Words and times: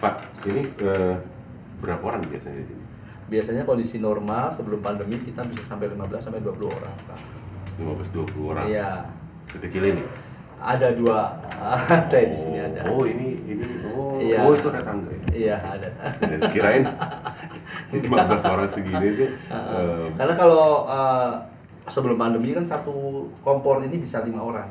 Pak, 0.00 0.16
ini 0.48 0.64
eh, 0.80 1.14
berapa 1.84 2.00
orang 2.00 2.24
biasanya 2.24 2.64
di 2.64 2.72
sini? 2.72 2.84
Biasanya 3.28 3.62
kondisi 3.68 4.00
normal 4.00 4.48
sebelum 4.48 4.80
pandemi 4.80 5.20
kita 5.20 5.44
bisa 5.44 5.76
sampai 5.76 5.92
15 5.92 6.18
sampai 6.18 6.40
20 6.40 6.56
orang, 6.72 6.94
Pak. 7.04 7.18
15-20 7.78 8.50
orang. 8.50 8.64
Iya. 8.64 8.90
Sekecil 9.44 9.92
ini. 9.92 10.04
Ada 10.60 10.92
dua, 10.96 11.36
ada 11.92 12.16
di 12.16 12.36
sini 12.36 12.60
ada. 12.60 12.84
Oh 12.92 13.04
ini 13.04 13.36
ini 13.44 13.64
oh, 13.92 14.20
Iya. 14.20 14.44
oh 14.44 14.52
itu 14.56 14.68
ada 14.72 14.80
tangga 14.84 15.08
ya. 15.08 15.20
Iya, 15.32 15.56
ada. 15.56 15.88
Ya, 16.20 16.36
sekirain 16.48 16.84
15 17.96 18.52
orang 18.56 18.68
segini 18.68 19.06
itu 19.08 19.24
eh, 19.48 20.06
Karena 20.16 20.34
kalau 20.36 20.84
eh, 20.84 21.32
sebelum 21.88 22.16
pandemi 22.20 22.52
kan 22.52 22.64
satu 22.64 23.28
kompor 23.40 23.80
ini 23.84 24.00
bisa 24.00 24.20
lima 24.24 24.44
orang. 24.44 24.68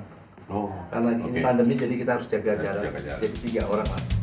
oh 0.50 0.70
Karena 0.94 1.18
ini 1.18 1.38
oke. 1.38 1.42
pandemi 1.42 1.74
jadi 1.74 1.94
kita 1.98 2.12
harus 2.18 2.26
jaga 2.30 2.54
jarak. 2.58 2.94
Jadi 2.94 3.36
tiga 3.50 3.66
orang 3.70 3.90
lah. 3.90 4.19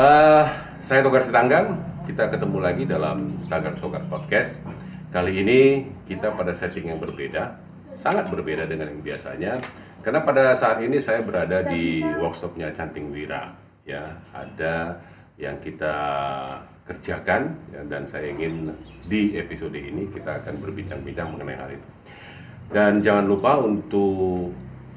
Eh, 0.00 0.44
saya 0.80 1.04
Togar 1.04 1.20
Sitanggang. 1.20 1.76
Kita 2.08 2.32
ketemu 2.32 2.56
lagi 2.56 2.88
dalam 2.88 3.36
Tagar 3.52 3.76
Togar 3.76 4.00
Podcast. 4.08 4.64
Kali 5.12 5.44
ini 5.44 5.92
kita 6.08 6.32
pada 6.32 6.56
setting 6.56 6.88
yang 6.88 6.96
berbeda, 6.96 7.60
sangat 7.92 8.32
berbeda 8.32 8.64
dengan 8.64 8.88
yang 8.88 9.04
biasanya. 9.04 9.60
Karena 10.00 10.24
pada 10.24 10.56
saat 10.56 10.80
ini 10.80 10.96
saya 11.04 11.20
berada 11.20 11.60
di 11.68 12.00
workshopnya 12.16 12.72
Canting 12.72 13.12
Wira. 13.12 13.52
Ya, 13.84 14.16
ada 14.32 15.04
yang 15.36 15.60
kita 15.60 15.92
kerjakan 16.88 17.60
ya, 17.68 17.84
dan 17.84 18.08
saya 18.08 18.32
ingin 18.32 18.72
di 19.04 19.36
episode 19.36 19.76
ini 19.76 20.08
kita 20.08 20.40
akan 20.40 20.64
berbincang-bincang 20.64 21.28
mengenai 21.28 21.60
hal 21.60 21.76
itu. 21.76 21.88
Dan 22.72 23.04
jangan 23.04 23.28
lupa 23.28 23.60
untuk 23.60 24.48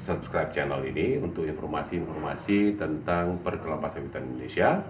subscribe 0.04 0.52
channel 0.52 0.84
ini 0.84 1.16
untuk 1.16 1.48
informasi-informasi 1.48 2.76
tentang 2.76 3.40
perkelapa 3.40 3.88
sawitan 3.88 4.28
Indonesia. 4.28 4.84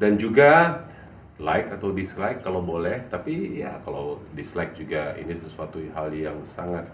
Dan 0.00 0.16
juga 0.16 0.80
like 1.36 1.68
atau 1.68 1.92
dislike 1.92 2.40
kalau 2.40 2.64
boleh 2.64 3.04
tapi 3.10 3.60
ya 3.60 3.76
kalau 3.84 4.22
dislike 4.32 4.72
juga 4.78 5.12
ini 5.20 5.34
sesuatu 5.36 5.82
hal 5.92 6.08
yang 6.14 6.38
sangat 6.46 6.86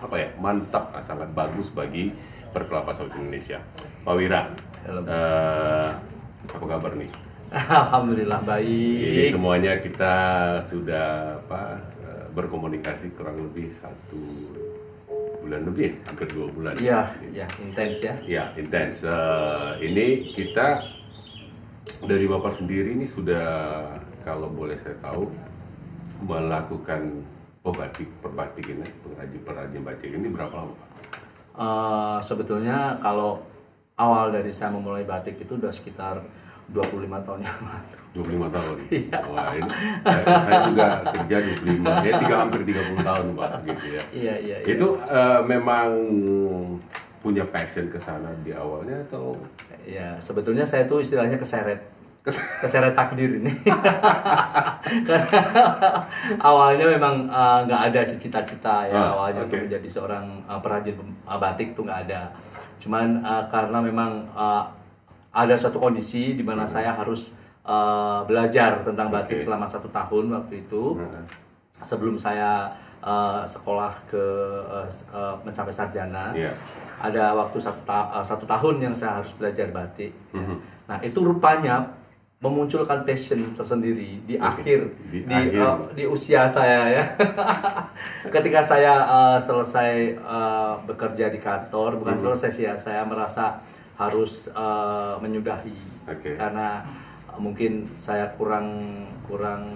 apa 0.00 0.16
ya 0.16 0.28
mantap 0.40 0.90
ah, 0.96 1.04
sangat 1.04 1.28
bagus 1.36 1.70
bagi 1.70 2.10
perkelapa 2.50 2.90
sawit 2.90 3.14
Indonesia. 3.14 3.62
Pak 4.02 4.14
Wira 4.16 4.50
eh, 4.88 5.90
apa 6.50 6.64
kabar 6.66 6.92
nih? 6.98 7.10
Alhamdulillah 7.54 8.42
baik. 8.42 9.30
semuanya 9.30 9.78
kita 9.78 10.14
sudah 10.64 11.38
apa 11.46 11.78
eh, 12.02 12.26
berkomunikasi 12.34 13.14
kurang 13.14 13.38
lebih 13.38 13.70
satu 13.70 14.63
bulan 15.44 15.62
lebih, 15.68 16.00
hampir 16.08 16.26
dua 16.32 16.48
bulan. 16.48 16.74
Iya, 16.80 17.12
ya 17.30 17.46
intens 17.60 18.00
ya. 18.00 18.14
Ya, 18.24 18.44
intens. 18.56 19.04
Eh, 19.04 19.70
ini 19.84 20.32
kita 20.32 20.88
dari 22.08 22.24
bapak 22.24 22.52
sendiri 22.52 22.96
ini 22.96 23.04
sudah 23.04 23.44
kalau 24.24 24.48
boleh 24.48 24.80
saya 24.80 24.96
tahu 25.04 25.28
melakukan 26.24 27.20
pembatik 27.60 28.08
perbatikan 28.24 28.80
pengrajin 29.04 29.40
perajin 29.44 29.82
batik 29.84 30.10
ini 30.16 30.28
berapa 30.32 30.54
lama 30.56 30.72
pak? 30.72 30.90
Eh, 31.54 32.18
sebetulnya 32.24 32.96
kalau 33.04 33.44
awal 33.94 34.30
dari 34.30 34.50
saya 34.50 34.74
memulai 34.74 35.06
batik 35.06 35.38
itu 35.38 35.54
udah 35.54 35.70
sekitar 35.70 36.18
25 36.64 37.06
tahun 37.22 37.40
yang 37.44 37.58
lalu. 37.60 37.94
25 38.14 38.56
tahun. 38.56 38.76
Iya. 38.94 39.18
Wah, 39.28 39.52
ini 39.52 39.70
saya, 40.00 40.22
saya 40.40 40.60
juga 40.66 40.86
kerja 41.04 41.36
25, 41.60 42.06
ya 42.08 42.12
tiga 42.18 42.36
hampir 42.40 42.60
30 42.64 43.04
tahun 43.04 43.26
pak, 43.36 43.50
gitu 43.64 43.86
ya. 43.92 44.02
Iya, 44.10 44.34
iya, 44.40 44.56
iya. 44.64 44.68
Itu 44.72 44.86
eh, 44.98 45.40
memang 45.44 45.88
punya 47.20 47.44
passion 47.44 47.88
ke 47.88 47.96
sana 47.96 48.32
di 48.40 48.52
awalnya 48.52 49.00
atau 49.06 49.36
Ya, 49.84 50.16
sebetulnya 50.16 50.64
saya 50.64 50.88
tuh 50.88 51.04
istilahnya 51.04 51.36
keseret. 51.36 51.92
Keseret 52.24 52.96
takdir 52.96 53.36
ini. 53.36 53.52
Karena 55.08 55.40
awalnya 56.40 56.86
memang 56.88 57.28
eh, 57.28 57.58
nggak 57.68 57.82
ada 57.92 58.00
sih 58.00 58.16
cita-cita 58.16 58.88
ya 58.88 58.96
Ah, 58.96 59.08
awalnya 59.12 59.44
untuk 59.44 59.60
oke. 59.60 59.64
menjadi 59.68 59.88
seorang 59.90 60.24
eh, 60.42 60.60
perajin 60.64 60.96
eh, 61.04 61.38
batik 61.38 61.76
tuh 61.76 61.84
nggak 61.84 62.00
ada. 62.08 62.32
Cuman 62.84 63.18
eh, 63.18 63.44
karena 63.48 63.80
memang 63.80 64.10
eh, 64.28 64.64
ada 65.32 65.54
suatu 65.56 65.78
kondisi 65.78 66.36
di 66.36 66.44
mana 66.44 66.62
saya 66.64 66.92
harus 66.92 67.32
eh, 67.64 68.20
belajar 68.22 68.84
tentang 68.84 69.08
batik 69.08 69.40
selama 69.40 69.64
satu 69.64 69.88
tahun 69.88 70.28
waktu 70.30 70.62
itu 70.62 71.00
Nah, 71.00 71.24
sebelum 71.80 72.14
saya 72.14 72.68
eh, 73.00 73.42
sekolah 73.42 73.92
ke 74.04 74.24
s- 74.84 75.04
eh, 75.08 75.34
mencapai 75.40 75.72
sarjana 75.72 76.32
Iya. 76.32 76.52
ada 76.98 77.32
waktu 77.34 77.56
satu, 77.58 77.80
ta- 77.82 78.12
eh, 78.12 78.24
satu 78.24 78.44
tahun 78.44 78.80
yang 78.80 78.94
saya 78.94 79.18
harus 79.18 79.32
belajar 79.32 79.68
batik 79.70 80.12
ya. 80.30 80.38
Mhm. 80.38 80.56
nah 80.84 80.98
itu 81.00 81.16
rupanya 81.18 81.88
memunculkan 82.44 83.02
passion 83.02 83.40
tersendiri 83.52 84.20
di 84.22 84.36
akhir 84.36 84.84
Di 85.08 85.24
di 85.24 85.32
akhir. 85.48 85.56
eh, 85.56 85.76
di 85.94 86.04
usia 86.04 86.44
saya 86.44 86.92
ya 86.92 87.04
ketika 88.34 88.60
saya 88.60 88.94
eh, 89.00 89.38
selesai 89.40 89.92
eh, 90.14 90.74
bekerja 90.84 91.28
di 91.28 91.40
kantor 91.40 91.96
bukan 91.96 92.14
Mhm. 92.14 92.22
selesai 92.22 92.50
sih 92.50 92.64
ya 92.64 92.76
saya 92.76 93.00
merasa 93.02 93.64
harus 93.96 94.52
eh, 94.52 95.14
menyudahi 95.18 95.72
Oke. 96.04 96.36
karena 96.36 96.84
eh, 97.26 97.38
mungkin 97.38 97.88
saya 97.94 98.28
kurang 98.34 98.84
kurang 99.24 99.72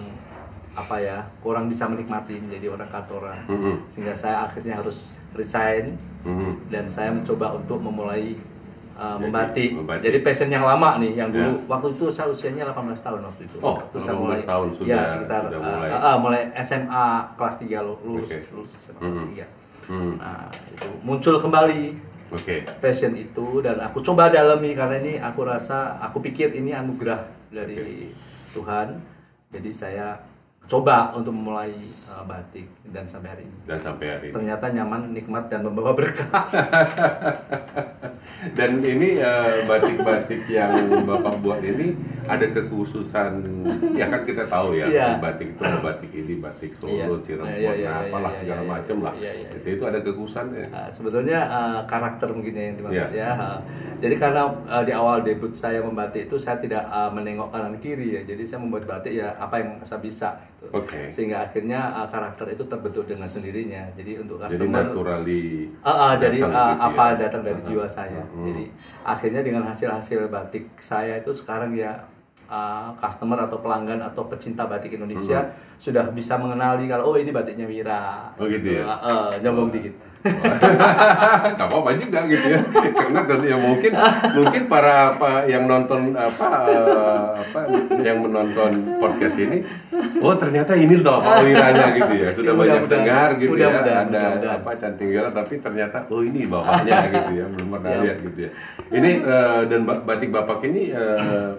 apa 0.71 0.95
ya 0.95 1.17
kurang 1.39 1.67
bisa 1.67 1.89
menikmati 1.89 2.37
menjadi 2.37 2.69
orang 2.69 2.87
kantoran 2.87 3.41
Mhm. 3.49 3.75
sehingga 3.89 4.13
saya 4.13 4.45
akhirnya 4.45 4.77
harus 4.77 5.17
resign 5.33 5.97
Mhm. 6.21 6.69
dan 6.69 6.85
saya 6.85 7.09
mencoba 7.09 7.55
untuk 7.55 7.81
memulai 7.81 8.37
uh, 8.99 9.15
Jadi, 9.15 9.23
membatik. 9.23 9.69
membatik. 9.71 10.03
Jadi 10.03 10.17
passion 10.19 10.49
yang 10.49 10.61
lama 10.61 10.99
nih, 10.99 11.11
yang 11.15 11.31
dulu 11.31 11.47
Ya. 11.49 11.63
waktu 11.65 11.87
itu 11.95 12.05
saya 12.11 12.27
usianya 12.27 12.67
18 12.67 12.99
tahun 12.99 13.23
waktu 13.23 13.41
itu. 13.47 13.57
Oh, 13.59 13.79
Waktu 13.79 13.95
18 13.97 14.43
tahun 14.43 14.67
sudah- 14.75 14.91
ya, 14.91 15.01
sekitar 15.07 15.41
sudah 15.47 15.57
uh, 15.57 15.65
mulai. 15.65 15.89
uh, 15.89 15.97
uh, 16.03 16.15
mulai 16.19 16.41
SMA 16.59 17.05
kelas 17.33 17.55
3 17.57 17.79
lu- 17.79 18.01
lulus 18.03 18.27
Oke. 18.27 18.37
lulus 18.51 18.71
SMA 18.75 18.99
kelas 18.99 19.15
Mhm. 19.15 19.27
3. 19.31 19.45
Mhm. 19.87 20.13
Nah, 20.19 20.45
itu 20.51 20.87
muncul 21.01 21.35
kembali 21.39 21.81
Oke. 22.29 22.55
passion 22.77 23.15
itu 23.15 23.45
dan 23.59 23.79
aku 23.79 24.03
coba 24.03 24.27
dalami 24.27 24.75
karena 24.75 24.95
ini 24.97 25.13
aku 25.17 25.41
rasa 25.41 25.97
aku 25.97 26.19
pikir 26.19 26.51
ini 26.51 26.69
anugerah 26.71 27.23
dari 27.49 28.11
Tuhan. 28.51 28.99
Jadi 29.49 29.71
saya 29.71 30.13
coba 30.69 31.09
untuk 31.17 31.33
memulai 31.33 31.73
uh, 32.05 32.21
batik 32.29 32.69
dan 32.93 33.09
sampai 33.09 33.33
hari 33.33 33.43
ini. 33.49 33.57
Dan 33.65 33.79
sampai 33.81 34.05
hari 34.05 34.25
ini. 34.29 34.33
Ternyata 34.37 34.65
nyaman, 34.69 35.01
nikmat 35.17 35.49
dan 35.49 35.65
membawa 35.65 35.97
berkah. 35.97 36.45
Dan 38.39 38.79
ini 38.79 39.19
eh, 39.19 39.67
batik-batik 39.67 40.47
yang 40.47 40.71
Bapak 41.03 41.43
buat 41.43 41.59
ini 41.59 41.91
ada 42.23 42.45
kekhususan 42.47 43.43
ya 43.99 44.07
kan 44.07 44.23
kita 44.23 44.47
tahu 44.47 44.79
ya 44.79 44.87
Iya. 44.87 45.19
batik 45.19 45.57
itu 45.57 45.63
batik 45.83 46.11
ini 46.15 46.39
batik 46.39 46.71
Solo, 46.71 47.19
Iya. 47.19 47.19
Cirebon, 47.19 47.51
Iya, 47.51 47.57
iya, 47.59 47.71
iya, 47.75 47.91
apalah 48.07 48.31
iya, 48.31 48.39
segala 48.39 48.61
iya, 48.63 48.69
macam 48.71 48.97
lah. 49.03 49.13
iya, 49.19 49.31
iya, 49.35 49.49
Itu, 49.59 49.67
itu 49.75 49.83
ada 49.83 49.99
kekhususan 49.99 50.45
ya. 50.55 50.67
Uh, 50.71 50.87
sebetulnya 50.87 51.39
uh, 51.51 51.79
karakter 51.83 52.29
mungkin 52.31 52.53
yang 52.55 52.75
dimaksud 52.79 53.11
Iya. 53.11 53.27
ya. 53.27 53.29
Uh, 53.35 53.59
jadi 53.99 54.15
karena 54.15 54.41
uh, 54.71 54.83
di 54.87 54.93
awal 54.95 55.17
debut 55.19 55.51
saya 55.51 55.83
membatik 55.83 56.31
itu 56.31 56.37
saya 56.39 56.63
tidak 56.63 56.87
uh, 56.87 57.11
menengok 57.11 57.51
kanan 57.51 57.75
kiri 57.83 58.15
ya. 58.15 58.21
Jadi 58.23 58.47
saya 58.47 58.63
membuat 58.63 58.87
batik 58.87 59.19
ya 59.19 59.35
apa 59.35 59.59
yang 59.59 59.69
saya 59.83 59.99
bisa 59.99 60.39
gitu. 60.59 60.75
Oke. 60.75 61.07
Sehingga 61.07 61.47
akhirnya 61.47 61.79
uh, 61.95 62.07
karakter 62.11 62.51
itu 62.51 62.63
terbentuk 62.67 63.07
dengan 63.07 63.31
sendirinya. 63.31 63.87
Jadi 63.95 64.19
untuk 64.19 64.43
Jadi 64.43 64.59
customer 64.59 64.83
naturally 64.83 65.43
Uh, 65.79 65.89
uh, 65.89 66.11
jadi 66.19 66.37
uh, 66.43 66.51
gitu 66.51 66.83
apa 66.91 67.05
ya. 67.15 67.19
datang 67.25 67.41
dari 67.47 67.61
jiwa 67.63 67.87
saya. 67.87 68.19
Hmm. 68.19 68.45
Jadi 68.51 68.65
akhirnya 69.07 69.41
dengan 69.41 69.63
hasil-hasil 69.71 70.27
batik 70.27 70.67
saya 70.83 71.23
itu 71.23 71.31
sekarang 71.31 71.71
ya 71.71 71.95
uh, 72.51 72.91
customer 72.99 73.39
atau 73.47 73.63
pelanggan 73.63 74.03
atau 74.03 74.27
pecinta 74.27 74.67
batik 74.67 74.99
Indonesia 74.99 75.47
sudah 75.79 76.11
bisa 76.11 76.35
mengenali 76.35 76.91
kalau 76.91 77.13
oh 77.13 77.15
ini 77.15 77.31
batiknya 77.31 77.63
Wira. 77.63 78.35
Oh, 78.35 78.45
gitu 78.49 78.83
ya? 78.83 78.83
Uh, 78.83 78.93
uh, 79.07 79.27
nyombong 79.39 79.71
dikit. 79.71 79.95
Gak 81.55 81.63
apa-apa 81.63 81.95
juga 81.95 82.19
gitu 82.25 82.45
ya. 82.45 82.59
Karena 82.91 83.23
ter- 83.23 83.45
ya 83.45 83.55
mungkin 83.55 83.91
mungkin 84.35 84.61
para 84.65 85.15
apa 85.15 85.45
yang 85.45 85.63
nonton 85.63 86.11
apa 86.11 86.47
eh, 86.67 87.27
apa 87.39 87.59
yang 87.97 88.19
menonton 88.19 88.71
podcast 88.97 89.39
ini 89.39 89.63
oh 90.19 90.35
ternyata 90.35 90.75
ini 90.75 90.99
loh 90.99 91.19
Pak 91.19 91.39
Wiranya 91.41 91.87
gitu 91.93 92.13
ya. 92.15 92.29
Sudah 92.29 92.53
banyak 92.53 92.83
Mudah-mudahan. 92.83 92.91
dengar 92.91 93.29
gitu 93.37 93.55
ya. 93.55 93.67
Mudah-mudahan, 93.71 94.05
ada 94.11 94.49
apa 94.55 94.69
cantik 94.75 95.07
Wira 95.07 95.29
tapi 95.29 95.53
ternyata 95.57 95.97
oh 96.07 96.21
ini 96.21 96.43
bapaknya 96.45 96.95
gitu 97.15 97.31
ya 97.33 97.45
belum 97.47 97.67
pernah 97.69 97.91
lihat 98.01 98.17
gitu 98.19 98.39
ya. 98.41 98.51
Ini 98.89 99.09
eh, 99.19 99.61
dan 99.65 99.81
ba- 99.83 100.03
batik 100.03 100.29
bapak 100.29 100.59
ini 100.65 100.91
eh, 100.91 101.49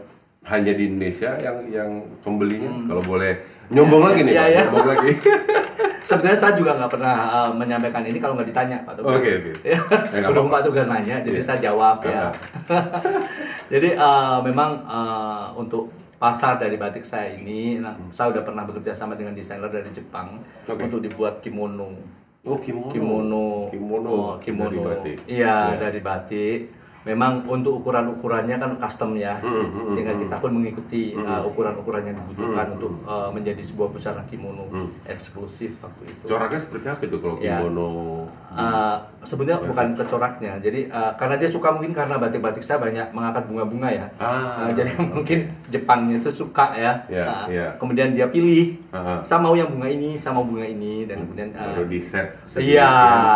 hanya 0.43 0.73
di 0.73 0.85
Indonesia 0.87 1.37
yang 1.39 1.57
yang 1.67 1.91
pembelinya? 2.21 2.73
Kalau 2.87 3.03
boleh 3.03 3.33
nyombong 3.71 4.03
lagi 4.03 4.21
nih 4.21 4.33
Iya, 4.33 4.41
Pak, 4.41 4.49
iya. 4.49 4.61
nyombong 4.65 4.89
lagi 4.89 5.11
Sebenarnya 6.11 6.39
saya 6.43 6.53
juga 6.59 6.75
nggak 6.75 6.91
pernah 6.91 7.15
uh, 7.31 7.51
menyampaikan 7.55 8.03
ini 8.03 8.19
kalau 8.19 8.35
nggak 8.35 8.51
ditanya 8.51 8.83
Pak 8.83 8.99
Tugas. 8.99 9.15
Oke, 9.15 9.31
oke. 9.31 9.51
Ya, 9.63 9.79
Ya, 10.11 10.27
apa-apa. 10.27 10.51
Pak 10.51 10.63
Tugas 10.67 10.87
nanya, 10.91 11.17
jadi 11.23 11.39
Iya. 11.39 11.47
saya 11.47 11.59
jawab 11.63 12.03
ya. 12.03 12.27
Jadi 13.71 13.95
uh, 13.95 14.43
memang 14.43 14.83
uh, 14.83 15.55
untuk 15.55 15.87
pasar 16.19 16.59
dari 16.59 16.75
batik 16.75 17.07
saya 17.07 17.31
ini, 17.33 17.79
nah, 17.79 17.95
saya 18.11 18.35
udah 18.35 18.43
pernah 18.43 18.67
bekerja 18.67 18.91
sama 18.91 19.15
dengan 19.15 19.31
desainer 19.33 19.71
dari 19.71 19.87
Jepang 19.95 20.43
Oke. 20.67 20.91
untuk 20.91 20.99
dibuat 20.99 21.39
kimono. 21.39 21.95
Oh 22.43 22.59
kimono. 22.59 22.91
Kimono, 22.91 23.45
Kimono. 23.71 24.09
oh, 24.11 24.33
kimono. 24.43 24.67
Dari 24.67 24.79
batik. 24.83 25.17
Iya, 25.31 25.57
Ya. 25.71 25.79
dari 25.79 26.01
batik. 26.03 26.61
Memang 27.01 27.49
untuk 27.49 27.81
ukuran-ukurannya 27.81 28.61
kan 28.61 28.77
custom 28.77 29.17
ya, 29.17 29.41
Hmm, 29.41 29.73
hmm, 29.73 29.89
sehingga 29.89 30.13
hmm. 30.13 30.23
kita 30.29 30.37
pun 30.37 30.51
mengikuti 30.53 31.17
uh, 31.17 31.41
ukuran-ukuran 31.43 32.05
yang 32.05 32.17
dibutuhkan 32.19 32.67
Hmm, 32.69 32.77
untuk 32.77 32.93
uh, 33.09 33.33
menjadi 33.33 33.63
sebuah 33.65 33.89
busana 33.89 34.21
kimono 34.29 34.69
Hmm. 34.69 34.93
eksklusif 35.09 35.81
waktu 35.81 36.13
itu. 36.13 36.25
Coraknya 36.29 36.61
seperti 36.61 36.87
apa 36.87 37.03
itu 37.03 37.17
kalau 37.17 37.37
Ya. 37.41 37.57
kimono? 37.57 37.89
Uh, 38.53 38.97
sebenarnya 39.23 39.65
bukan 39.65 39.97
kecoraknya, 39.97 40.53
jadi 40.61 40.81
uh, 40.89 41.17
karena 41.17 41.41
dia 41.41 41.49
suka 41.49 41.73
mungkin 41.73 41.95
karena 41.95 42.19
batik-batik 42.19 42.61
saya 42.61 42.77
banyak 42.77 43.09
mengangkat 43.11 43.49
bunga-bunga 43.49 43.89
ya, 43.89 44.07
Ah. 44.21 44.69
Uh, 44.69 44.71
jadi 44.75 44.91
mungkin 45.17 45.49
Jepangnya 45.71 46.19
itu 46.19 46.29
suka 46.29 46.77
ya. 46.77 46.93
Ya, 47.07 47.25
Uh, 47.25 47.47
ya. 47.49 47.67
Kemudian 47.79 48.13
dia 48.13 48.27
pilih, 48.27 48.77
ah. 48.91 49.23
saya 49.23 49.41
mau 49.41 49.55
yang 49.55 49.71
bunga 49.71 49.89
ini, 49.89 50.19
saya 50.19 50.35
mau 50.35 50.45
bunga 50.45 50.67
ini, 50.67 51.09
dan 51.09 51.25
kemudian 51.25 51.49
uh, 51.55 51.79
Baru 51.79 51.89
di 51.89 51.97
set. 51.97 52.27
Iya, 52.53 52.91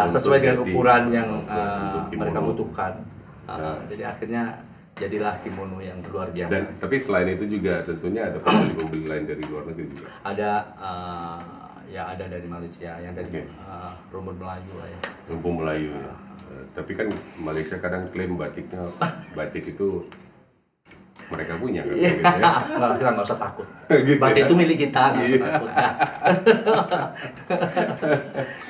sesuai 0.04 0.42
dengan 0.42 0.58
ukuran 0.60 1.02
yang 1.08 1.28
uh, 1.46 2.04
mereka 2.12 2.44
butuhkan. 2.44 2.92
Uh, 3.44 3.52
Nah. 3.54 3.76
Jadi 3.86 4.02
akhirnya 4.02 4.42
jadilah 4.94 5.34
kimono 5.40 5.78
yang 5.78 5.98
luar 6.06 6.30
biasa. 6.30 6.50
Dan 6.50 6.64
tapi 6.78 6.96
selain 6.96 7.28
itu 7.28 7.44
juga 7.50 7.82
tentunya 7.82 8.30
ada 8.30 8.38
pembeli-pembeli 8.38 9.04
lain 9.04 9.24
dari 9.26 9.42
luar 9.44 9.66
negeri 9.66 9.86
juga. 9.90 10.06
ada 10.22 10.50
uh, 10.76 11.40
ya 11.84 12.08
ada 12.08 12.24
dari 12.24 12.46
Malaysia, 12.46 12.94
yang 12.96 13.12
dari 13.12 13.28
Oke. 13.28 13.42
uh, 13.62 13.92
rumput 14.08 14.38
Melayu 14.38 14.72
lah 14.74 14.86
ya. 14.88 14.98
Kampung 15.26 15.54
Melayu 15.58 15.90
ya. 15.92 16.14
Eh, 16.44 16.64
Tapi 16.72 16.92
kan 16.92 17.06
Malaysia 17.36 17.76
kadang 17.76 18.06
klaim 18.08 18.36
batiknya 18.36 18.86
batik 19.32 19.66
itu 19.66 20.06
mereka 21.24 21.56
punya 21.56 21.80
kan 21.82 21.94
gitu 21.96 22.04
ya. 22.04 22.12
nggak 22.78 22.96
kita 23.00 23.10
nggak 23.10 23.26
usah 23.26 23.38
takut. 23.38 23.66
Gitu 23.90 24.20
Batik 24.20 24.40
ya? 24.40 24.46
itu 24.46 24.54
milik 24.54 24.78
kita, 24.78 25.02
Iya. 25.16 25.38
takut. 25.42 25.70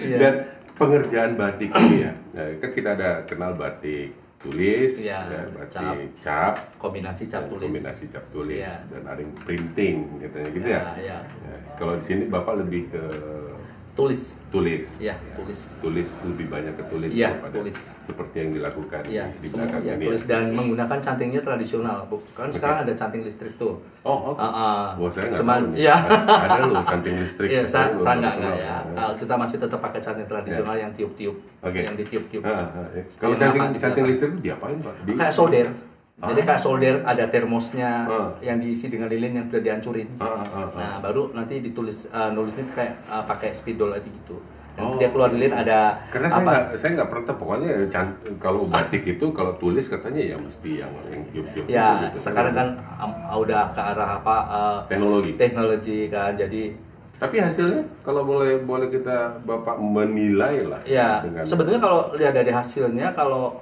Iya. 0.00 0.16
Dan 0.18 0.34
pengerjaan 0.74 1.32
batik 1.34 1.70
ini 1.70 2.02
ya, 2.02 2.12
nah, 2.32 2.50
kan 2.58 2.70
kita 2.72 2.88
ada 2.98 3.22
kenal 3.24 3.54
batik 3.54 4.10
tulis, 4.44 4.92
Iya, 5.00 5.18
ya, 5.24 5.40
batik 5.48 6.12
cap, 6.20 6.54
Kombinasi 6.76 7.24
cap 7.26 7.48
tulis. 7.48 7.64
kombinasi 7.64 8.04
cap 8.12 8.24
tulis, 8.28 8.60
Iya. 8.60 8.76
dan 8.92 9.02
ada 9.08 9.20
yang 9.24 9.32
printing 9.40 9.96
katanya 10.20 10.48
gitu 10.52 10.68
ya. 10.68 10.80
Ya, 10.80 10.84
ya. 11.00 11.18
Ya, 11.24 11.56
Kalau 11.80 11.96
di 11.96 12.04
sini 12.04 12.28
bapak 12.28 12.60
lebih 12.60 12.92
ke 12.92 13.02
Tulis. 13.94 14.42
tulis, 14.50 14.86
Ya, 14.98 15.14
tulis. 15.34 15.70
tulis 15.78 16.10
lebih 16.22 16.46
banyak 16.46 16.74
ke 16.74 16.82
tulis 16.86 17.10
Iya, 17.10 17.30
daripada 17.30 17.58
tulis. 17.58 17.78
seperti 18.06 18.36
yang 18.38 18.50
dilakukan 18.54 19.02
Iya, 19.06 19.24
di 19.38 19.48
belakang 19.50 19.82
ya, 19.82 19.92
ini. 19.94 20.04
tulis 20.06 20.22
ya. 20.22 20.28
dan 20.30 20.42
menggunakan 20.50 20.98
cantingnya 20.98 21.42
tradisional. 21.42 21.98
Bukan 22.06 22.48
sekarang 22.50 22.78
ada 22.82 22.92
canting 22.92 23.22
listrik 23.22 23.54
tuh. 23.54 23.78
Oh, 24.02 24.30
oke. 24.30 24.38
Ah, 24.38 24.50
ah. 24.50 24.82
Wah, 24.94 25.10
saya 25.10 25.30
nggak 25.30 25.40
Cuman, 25.42 25.60
iya. 25.74 25.94
Ada, 25.94 26.54
ada 26.54 26.66
loh 26.66 26.82
canting 26.82 27.16
listrik. 27.18 27.48
Iya, 27.50 27.62
saya, 27.66 27.94
saya 27.94 28.14
nggak 28.18 28.34
nggak 28.36 28.54
ya. 28.56 28.66
Ya. 28.66 28.78
Ah, 28.94 29.10
kita 29.14 29.34
masih 29.34 29.56
tetap 29.58 29.78
pakai 29.78 30.00
canting 30.02 30.26
tradisional 30.26 30.74
yang 30.74 30.90
tiup-tiup, 30.90 31.36
Oke. 31.62 31.80
yang 31.80 31.94
ditiup-tiup. 31.94 32.42
Ah, 32.42 32.66
ah, 32.74 32.86
ya. 32.90 33.02
Kalau 33.14 33.34
canting, 33.34 33.62
canting 33.74 34.04
listrik 34.06 34.30
itu 34.32 34.38
diapain 34.40 34.78
pak? 34.78 34.94
Di, 35.02 35.10
Kayak 35.14 35.34
solder. 35.34 35.66
Jadi 36.14 36.40
Ah. 36.40 36.46
kayak 36.46 36.60
solder 36.60 36.94
ada 37.02 37.26
termosnya 37.26 37.90
Ah. 38.06 38.30
yang 38.38 38.62
diisi 38.62 38.86
dengan 38.86 39.10
lilin 39.10 39.34
yang 39.34 39.46
sudah 39.46 39.58
dihancurin. 39.60 40.06
Ah, 40.16 40.30
ah, 40.30 40.62
ah. 40.62 40.66
Nah, 40.72 40.94
baru 41.02 41.34
nanti 41.34 41.58
ditulis 41.58 42.06
uh, 42.08 42.30
nulisnya 42.30 42.62
kayak 42.66 42.94
uh, 43.06 43.18
pakai 43.20 43.50
spidol 43.50 43.90
aja 43.90 44.06
gitu. 44.06 44.38
Dan 44.74 44.82
Oh, 44.84 44.94
dia 44.94 45.06
keluar 45.08 45.30
lilin 45.30 45.50
ada 45.50 45.94
Karena 46.08 46.26
saya 46.28 46.34
apa? 46.36 46.50
nggak 46.50 46.62
saya 46.74 46.90
nggak 46.94 47.08
pernah 47.08 47.34
pokoknya 47.36 47.68
ya 47.70 48.02
kalau 48.36 48.62
batik 48.64 49.02
itu 49.08 49.26
kalau 49.30 49.54
tulis 49.54 49.86
katanya 49.86 50.22
ya 50.24 50.36
mesti 50.36 50.70
yang 50.76 50.90
yang 51.08 51.22
tiup-tiup 51.28 51.66
Ya, 51.66 51.86
itu 52.00 52.18
gitu. 52.18 52.18
sekarang 52.24 52.52
kan 52.52 52.68
um, 52.96 53.10
udah 53.36 53.70
ke 53.70 53.80
arah 53.80 54.10
apa 54.16 54.36
uh, 54.48 54.78
teknologi. 54.86 55.32
teknologi 55.34 55.98
kan. 56.08 56.34
Jadi 56.34 56.74
Tapi 57.14 57.38
hasilnya 57.38 57.82
kalau 58.02 58.22
boleh 58.22 58.58
boleh 58.60 58.86
kita 58.86 59.38
bapak 59.42 59.78
menilai 59.78 60.66
lah 60.66 60.82
ya 60.82 61.22
sebetulnya 61.42 61.78
kalau 61.78 62.10
lihat 62.12 62.34
dari 62.34 62.50
hasilnya 62.50 63.14
kalau 63.14 63.54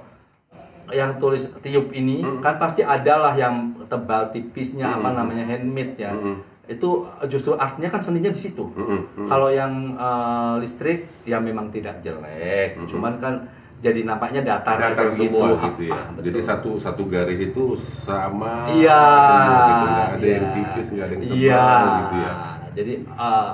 yang 0.89 1.15
tulis 1.15 1.47
tiup 1.59 1.89
ini 1.89 2.19
Hmm. 2.19 2.39
kan 2.39 2.57
pasti 2.57 2.81
adalah 2.81 3.31
yang 3.31 3.53
tebal 3.85 4.27
tipisnya 4.27 4.89
apa 4.91 5.07
Hmm. 5.07 5.17
namanya 5.17 5.43
handmade 5.45 5.95
ya. 5.95 6.11
Hmm. 6.11 6.41
Itu 6.63 7.03
justru 7.25 7.53
artnya 7.53 7.87
kan 7.87 7.99
seninya 7.99 8.27
di 8.27 8.39
situ. 8.39 8.63
Mm-mm, 8.63 8.99
mm. 9.19 9.27
Kalau 9.27 9.47
yang 9.47 9.93
uh, 9.93 10.55
listrik 10.57 11.11
ya 11.21 11.35
memang 11.35 11.67
tidak 11.67 11.99
jelek, 11.99 12.79
cuman 12.87 13.15
kan 13.17 13.35
jadi 13.79 14.07
nampaknya 14.07 14.39
datar, 14.41 14.79
datar 14.79 15.11
semua 15.11 15.51
gitu. 15.51 15.59
gitu 15.75 15.81
ya. 15.87 15.93
Ah, 15.93 16.07
betul. 16.09 16.23
Jadi 16.23 16.39
satu 16.39 16.69
satu 16.79 17.03
garis 17.05 17.35
itu 17.41 17.63
sama 17.75 18.71
Iya. 18.71 19.03
semua 19.19 19.59
gitu 19.59 19.83
nggak 19.83 20.07
ada 20.07 20.23
yang 20.25 20.39
iya. 20.39 20.53
tipis 20.55 20.87
nggak 20.87 21.03
ada 21.03 21.13
yang 21.13 21.21
tebal 21.21 21.35
Iya. 21.35 21.67
gitu 21.99 22.15
ya. 22.15 22.33
Jadi 22.73 22.93
uh, 23.11 23.49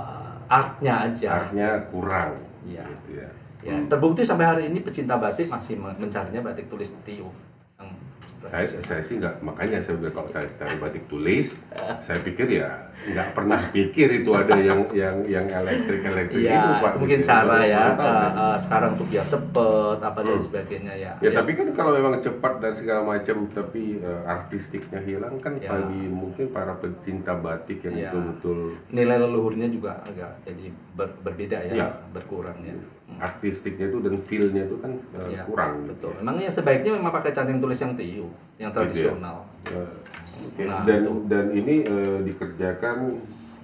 artnya 0.47 0.93
aja. 1.01 1.27
Artnya 1.33 1.69
kurang. 1.89 2.31
Iya. 2.61 2.83
Gitu 2.85 3.09
ya. 3.17 3.29
Ya, 3.59 3.75
terbukti 3.85 4.23
sampai 4.23 4.45
hari 4.45 4.63
ini 4.67 4.79
pecinta 4.79 5.15
batik 5.15 5.47
masih 5.47 5.75
men- 5.75 5.99
mencarinya 5.99 6.39
batik 6.41 6.67
tulis. 6.67 6.95
Yang 7.03 7.91
Saya, 8.39 8.63
saya 8.79 9.01
sih 9.03 9.19
nggak 9.19 9.43
makanya 9.43 9.83
saya 9.83 9.99
udah 9.99 10.15
kalau 10.15 10.31
saya 10.31 10.47
cari 10.55 10.79
batik 10.79 11.03
tulis, 11.05 11.59
saya 11.99 12.23
pikir 12.23 12.47
ya 12.49 12.71
nggak 13.05 13.35
pernah 13.35 13.59
pikir 13.69 14.07
itu 14.13 14.31
ada 14.31 14.55
yang 14.55 14.87
yang 14.93 15.19
yang 15.25 15.43
elektrik 15.45 15.99
elektrik 16.01 16.47
Iya, 16.47 16.55
itu 16.55 16.71
pak. 16.79 16.93
mungkin 16.95 17.19
Gitu. 17.19 17.27
cara 17.27 17.57
ya. 17.61 17.83
tahu 17.91 18.07
uh, 18.07 18.31
uh, 18.31 18.55
sekarang 18.55 18.89
untuk 18.95 19.07
biar 19.07 19.25
cepet 19.25 19.97
apa 19.99 20.19
dan 20.21 20.31
Hmm. 20.33 20.45
sebagainya 20.45 20.93
ya. 20.95 21.11
Ya, 21.19 21.29
tapi 21.33 21.51
kan 21.53 21.67
kalau 21.73 21.91
memang 21.91 22.15
cepat 22.17 22.53
dan 22.57 22.71
segala 22.71 23.01
macam 23.03 23.43
tapi 23.45 23.83
eh, 23.97 24.21
artistiknya 24.25 24.99
hilang 25.01 25.35
kan 25.37 25.59
Ya. 25.59 25.67
bagi 25.69 26.07
mungkin 26.07 26.45
para 26.49 26.71
pecinta 26.73 27.35
batik 27.35 27.83
yang 27.83 27.95
Ya. 27.97 28.07
betul-betul 28.07 28.79
nilai 28.89 29.19
leluhurnya 29.19 29.67
juga 29.67 29.99
agak 30.01 30.31
jadi 30.45 30.71
ber- 30.95 31.19
berbeda 31.21 31.59
ya, 31.65 31.73
Ya. 31.75 31.87
berkurang 32.09 32.55
ya. 32.63 32.71
Artistiknya 33.17 33.89
itu 33.89 33.97
dan 33.99 34.15
feel-nya 34.21 34.63
itu 34.63 34.77
kan 34.77 34.91
eh, 35.17 35.33
Ya, 35.33 35.43
kurang 35.43 35.83
gitu 35.83 35.91
Betul. 35.97 36.11
ya. 36.11 36.19
Memang 36.21 36.35
ya 36.39 36.51
sebaiknya 36.51 36.91
memang 36.93 37.11
pakai 37.11 37.31
canting 37.33 37.57
tulis 37.57 37.75
yang 37.75 37.93
tiup, 37.93 38.31
yang 38.55 38.69
tradisional. 38.69 39.49
Eh, 39.65 39.95
oke. 40.39 40.63
Nah, 40.63 40.85
dan 40.85 40.99
itu. 41.01 41.11
dan 41.25 41.45
ini 41.49 41.75
eh, 41.83 42.19
dikerjakan 42.23 42.97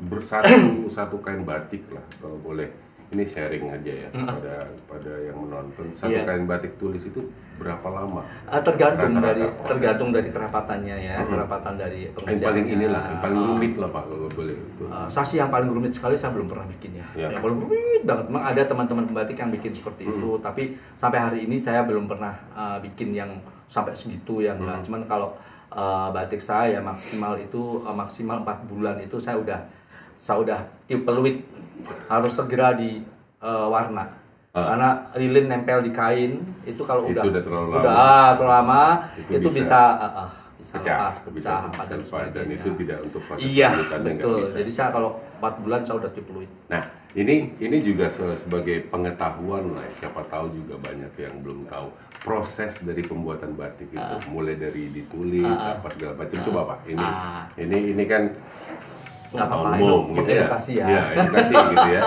bersatu 0.05 0.57
satu 0.95 1.17
kain 1.19 1.43
batik 1.43 1.85
lah 1.87 2.03
kalau 2.17 2.35
boleh 2.37 2.67
ini 3.13 3.23
sharing 3.23 3.69
aja 3.69 3.93
ya 3.95 4.09
pada 4.11 4.55
pada 4.89 5.13
yang 5.21 5.37
menonton 5.37 5.87
satu 5.93 6.11
Iya. 6.11 6.25
kain 6.25 6.43
batik 6.43 6.75
tulis 6.75 7.05
itu 7.05 7.21
berapa 7.55 7.87
lama 7.87 8.21
Ah, 8.45 8.59
tergantung 8.59 9.09
Rata-rata 9.11 9.31
dari 9.31 9.43
proses. 9.43 9.67
tergantung 9.67 10.09
dari 10.11 10.29
kerapatannya 10.29 10.95
ya, 10.97 11.15
Mhm. 11.17 11.27
kerapatan 11.27 11.73
dari 11.75 11.99
yang 12.01 12.13
pengerjaannya. 12.13 12.45
paling 12.45 12.65
inilah 12.69 13.03
yang 13.05 13.19
paling 13.19 13.37
Ah, 13.37 13.47
rumit 13.47 13.73
lah 13.75 13.89
pak 13.89 14.03
kalau 14.05 14.27
boleh 14.29 14.55
itu 14.55 14.83
ah, 14.85 15.07
sasi 15.07 15.35
yang 15.35 15.47
paling 15.47 15.69
rumit 15.69 15.91
sekali 15.91 16.13
saya 16.13 16.31
belum 16.31 16.45
pernah 16.45 16.67
bikin 16.67 16.91
ya. 16.93 17.05
Ya. 17.15 17.27
Yang 17.29 17.41
paling 17.41 17.57
rumit 17.59 18.01
banget. 18.03 18.25
Memang 18.27 18.43
ada 18.45 18.61
teman-teman 18.61 19.03
pembatik 19.05 19.35
yang 19.35 19.49
bikin 19.49 19.71
seperti 19.71 20.03
Hmm. 20.03 20.13
itu, 20.13 20.29
tapi 20.39 20.63
sampai 20.93 21.19
hari 21.21 21.39
ini 21.41 21.55
saya 21.55 21.81
belum 21.81 22.05
pernah 22.05 22.35
ah, 22.51 22.77
bikin 22.77 23.11
yang 23.11 23.31
sampai 23.65 23.91
segitu 23.91 24.39
ya 24.39 24.53
enggak. 24.53 24.77
Hmm. 24.77 24.85
Cuman 24.85 25.01
kalau 25.03 25.29
ah, 25.69 26.07
batik 26.09 26.39
saya 26.39 26.77
maksimal 26.77 27.35
itu 27.35 27.79
ah, 27.81 27.91
maksimal 27.91 28.39
4 28.39 28.63
bulan 28.65 28.95
itu 28.97 29.15
saya 29.15 29.35
udah 29.35 29.59
saya 30.15 30.39
udah 30.39 30.59
tiup 30.85 31.03
peluit 31.03 31.43
harus 32.05 32.31
segera 32.31 32.71
di 32.73 32.99
ah, 33.39 33.65
warna. 33.65 34.07
Ah. 34.55 34.71
Karena 34.71 34.89
lilin 35.13 35.45
nempel 35.51 35.83
di 35.83 35.91
kain 35.91 36.39
itu 36.63 36.79
kalau 36.81 37.03
Itu 37.05 37.19
udah 37.19 37.23
udah 37.27 37.41
terlalu 37.43 37.67
lama. 37.69 37.81
udah 37.83 37.91
ah, 37.93 38.29
terlalu 38.33 38.53
lama 38.55 38.81
Itu 39.19 39.31
itu, 39.35 39.47
bisa 39.51 39.59
bisa 39.59 39.79
ah, 39.99 40.13
ah, 40.15 40.29
bisa 40.55 40.71
pecah 40.73 40.97
lepas, 40.97 41.15
bisa 41.29 41.51
pecah, 41.99 42.25
dan 42.31 42.45
itu 42.47 42.67
tidak 42.79 42.99
untuk 43.03 43.21
proses 43.21 43.43
Iya, 43.43 43.69
betul. 43.75 44.35
bisa. 44.41 44.55
Jadi 44.57 44.71
saya 44.71 44.89
kalau 44.89 45.11
4 45.37 45.59
bulan 45.59 45.79
saya 45.83 45.95
udah 45.99 46.09
tiup 46.09 46.25
peluit. 46.25 46.49
Nah, 46.65 46.81
ini 47.13 47.51
ini 47.59 47.77
juga 47.83 48.07
se- 48.07 48.39
sebagai 48.39 48.87
pengetahuan 48.87 49.75
lah. 49.75 49.85
Siapa 49.91 50.23
tahu 50.25 50.49
juga 50.55 50.79
banyak 50.81 51.11
yang 51.19 51.35
belum 51.43 51.67
tahu 51.67 51.91
proses 52.23 52.79
dari 52.81 53.03
pembuatan 53.03 53.53
batik 53.53 53.91
itu, 53.91 54.15
mulai 54.31 54.55
dari 54.55 54.87
ditulis 54.89 55.45
ah. 55.45 55.77
apa 55.77 55.91
segala 55.91 56.15
macam. 56.15 56.37
Coba 56.41 56.61
pak, 56.65 56.79
ini 56.87 57.03
Ah. 57.03 57.43
ini 57.59 57.77
ini 57.91 58.03
kan 58.07 58.23
Nggak 59.27 59.47
apa-apa, 59.47 59.67
umum 59.75 60.03
itu 60.05 60.15
gitu 60.15 60.29
ya. 60.29 60.39
edukasi 60.39 60.71
ya. 60.73 60.85
Iya, 60.85 61.03
edukasi 61.15 61.53
gitu 61.55 61.87
ya. 61.89 62.01